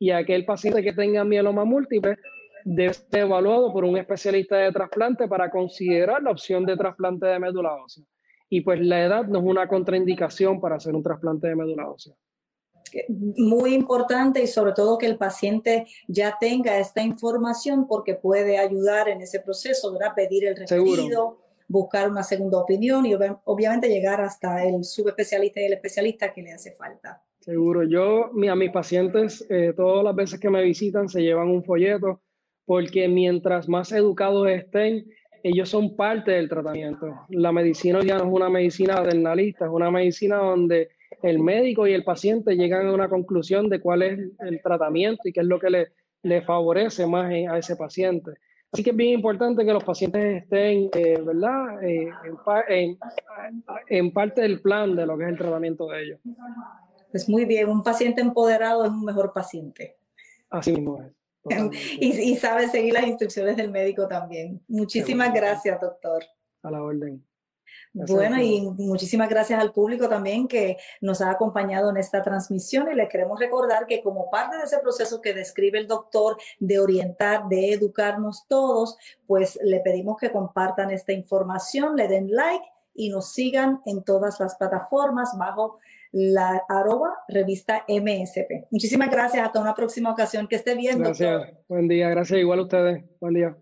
Y 0.00 0.10
aquel 0.10 0.44
paciente 0.44 0.82
que 0.82 0.92
tenga 0.92 1.22
mieloma 1.24 1.64
múltiple, 1.64 2.16
debe 2.64 2.94
ser 2.94 3.20
evaluado 3.20 3.72
por 3.72 3.84
un 3.84 3.96
especialista 3.96 4.56
de 4.56 4.72
trasplante 4.72 5.28
para 5.28 5.50
considerar 5.50 6.22
la 6.22 6.30
opción 6.30 6.64
de 6.64 6.76
trasplante 6.76 7.26
de 7.26 7.38
médula 7.38 7.74
ósea. 7.74 8.04
Y 8.48 8.60
pues 8.60 8.80
la 8.80 9.04
edad 9.04 9.24
no 9.26 9.38
es 9.38 9.44
una 9.44 9.66
contraindicación 9.66 10.60
para 10.60 10.76
hacer 10.76 10.94
un 10.94 11.02
trasplante 11.02 11.48
de 11.48 11.56
médula 11.56 11.88
ósea. 11.88 12.14
Muy 13.08 13.72
importante 13.74 14.42
y 14.42 14.46
sobre 14.46 14.72
todo 14.72 14.98
que 14.98 15.06
el 15.06 15.16
paciente 15.16 15.86
ya 16.06 16.36
tenga 16.38 16.78
esta 16.78 17.02
información 17.02 17.86
porque 17.86 18.14
puede 18.14 18.58
ayudar 18.58 19.08
en 19.08 19.22
ese 19.22 19.40
proceso, 19.40 19.92
¿verdad? 19.92 20.14
Pedir 20.14 20.46
el 20.46 20.56
referido, 20.56 21.38
buscar 21.68 22.10
una 22.10 22.22
segunda 22.22 22.58
opinión 22.58 23.06
y 23.06 23.14
obviamente 23.14 23.88
llegar 23.88 24.20
hasta 24.20 24.62
el 24.64 24.84
subespecialista 24.84 25.60
y 25.60 25.64
el 25.64 25.72
especialista 25.72 26.32
que 26.34 26.42
le 26.42 26.52
hace 26.52 26.72
falta. 26.72 27.22
Seguro. 27.40 27.82
Yo, 27.82 28.26
a 28.26 28.54
mis 28.54 28.70
pacientes, 28.70 29.44
eh, 29.48 29.72
todas 29.74 30.04
las 30.04 30.14
veces 30.14 30.38
que 30.38 30.50
me 30.50 30.62
visitan, 30.62 31.08
se 31.08 31.22
llevan 31.22 31.48
un 31.48 31.64
folleto 31.64 32.20
porque 32.66 33.08
mientras 33.08 33.68
más 33.68 33.92
educados 33.92 34.48
estén, 34.48 35.06
ellos 35.42 35.68
son 35.68 35.96
parte 35.96 36.32
del 36.32 36.48
tratamiento. 36.48 37.06
La 37.28 37.52
medicina 37.52 38.00
ya 38.02 38.18
no 38.18 38.24
es 38.24 38.30
una 38.32 38.48
medicina 38.48 38.96
paternalista, 38.96 39.66
es 39.66 39.70
una 39.72 39.90
medicina 39.90 40.36
donde 40.36 40.90
el 41.22 41.38
médico 41.40 41.86
y 41.86 41.92
el 41.92 42.04
paciente 42.04 42.56
llegan 42.56 42.86
a 42.86 42.92
una 42.92 43.08
conclusión 43.08 43.68
de 43.68 43.80
cuál 43.80 44.02
es 44.02 44.18
el 44.40 44.60
tratamiento 44.62 45.22
y 45.24 45.32
qué 45.32 45.40
es 45.40 45.46
lo 45.46 45.58
que 45.58 45.70
le, 45.70 45.88
le 46.22 46.42
favorece 46.42 47.06
más 47.06 47.30
a 47.30 47.58
ese 47.58 47.76
paciente. 47.76 48.32
Así 48.72 48.82
que 48.82 48.90
es 48.90 48.96
bien 48.96 49.12
importante 49.12 49.66
que 49.66 49.72
los 49.72 49.84
pacientes 49.84 50.44
estén, 50.44 50.88
eh, 50.94 51.20
¿verdad?, 51.20 51.84
eh, 51.84 52.08
en, 52.68 52.98
en, 53.88 54.12
parte 54.12 54.40
del 54.40 54.62
plan 54.62 54.96
de 54.96 55.04
lo 55.04 55.18
que 55.18 55.24
es 55.24 55.30
el 55.30 55.36
tratamiento 55.36 55.86
de 55.88 56.02
ellos. 56.02 56.20
Pues 57.10 57.28
muy 57.28 57.44
bien, 57.44 57.68
un 57.68 57.82
paciente 57.82 58.22
empoderado 58.22 58.84
es 58.84 58.90
un 58.90 59.04
mejor 59.04 59.34
paciente. 59.34 59.96
Así 60.48 60.72
mismo 60.72 61.02
es. 61.02 61.21
Y, 62.00 62.36
sabe 62.36 62.68
seguir 62.68 62.92
las 62.92 63.06
instrucciones 63.06 63.56
del 63.56 63.70
médico 63.70 64.06
también. 64.06 64.62
Muchísimas 64.68 65.32
gracias, 65.32 65.80
doctor. 65.80 66.24
A 66.62 66.70
la 66.70 66.82
orden. 66.82 67.24
bueno, 67.92 68.40
y 68.40 68.60
muchísimas 68.60 69.28
gracias 69.28 69.60
al 69.60 69.72
público 69.72 70.08
también 70.08 70.46
que 70.46 70.76
nos 71.00 71.20
ha 71.20 71.30
acompañado 71.30 71.90
en 71.90 71.96
esta 71.96 72.22
transmisión 72.22 72.90
y 72.90 72.94
le 72.94 73.08
queremos 73.08 73.40
recordar 73.40 73.86
que 73.86 74.02
como 74.02 74.30
parte 74.30 74.56
de 74.56 74.64
ese 74.64 74.78
proceso 74.78 75.20
que 75.20 75.34
describe 75.34 75.78
el 75.78 75.88
doctor 75.88 76.36
de 76.60 76.78
orientar, 76.78 77.48
de 77.48 77.72
educarnos 77.72 78.46
todos, 78.46 78.96
pues 79.26 79.58
le 79.62 79.80
pedimos 79.80 80.18
que 80.18 80.30
compartan 80.30 80.90
esta 80.90 81.12
información, 81.12 81.96
le 81.96 82.08
den 82.08 82.30
like 82.30 82.64
y 82.94 83.08
nos 83.08 83.32
sigan 83.32 83.80
en 83.86 84.02
todas 84.02 84.40
las 84.40 84.56
plataformas 84.56 85.36
bajo 85.38 85.78
la 86.12 86.62
revista 87.28 87.84
MSP. 87.88 88.66
Muchísimas 88.70 89.10
gracias. 89.10 89.46
Hasta 89.46 89.60
una 89.60 89.74
próxima 89.74 90.10
ocasión. 90.10 90.46
Que 90.46 90.56
esté 90.56 90.74
bien. 90.74 90.98
Gracias. 90.98 91.50
Buen 91.68 91.88
día. 91.88 92.10
Gracias 92.10 92.38
igual 92.38 92.60
a 92.60 92.62
ustedes. 92.62 93.04
Buen 93.20 93.34
día. 93.34 93.56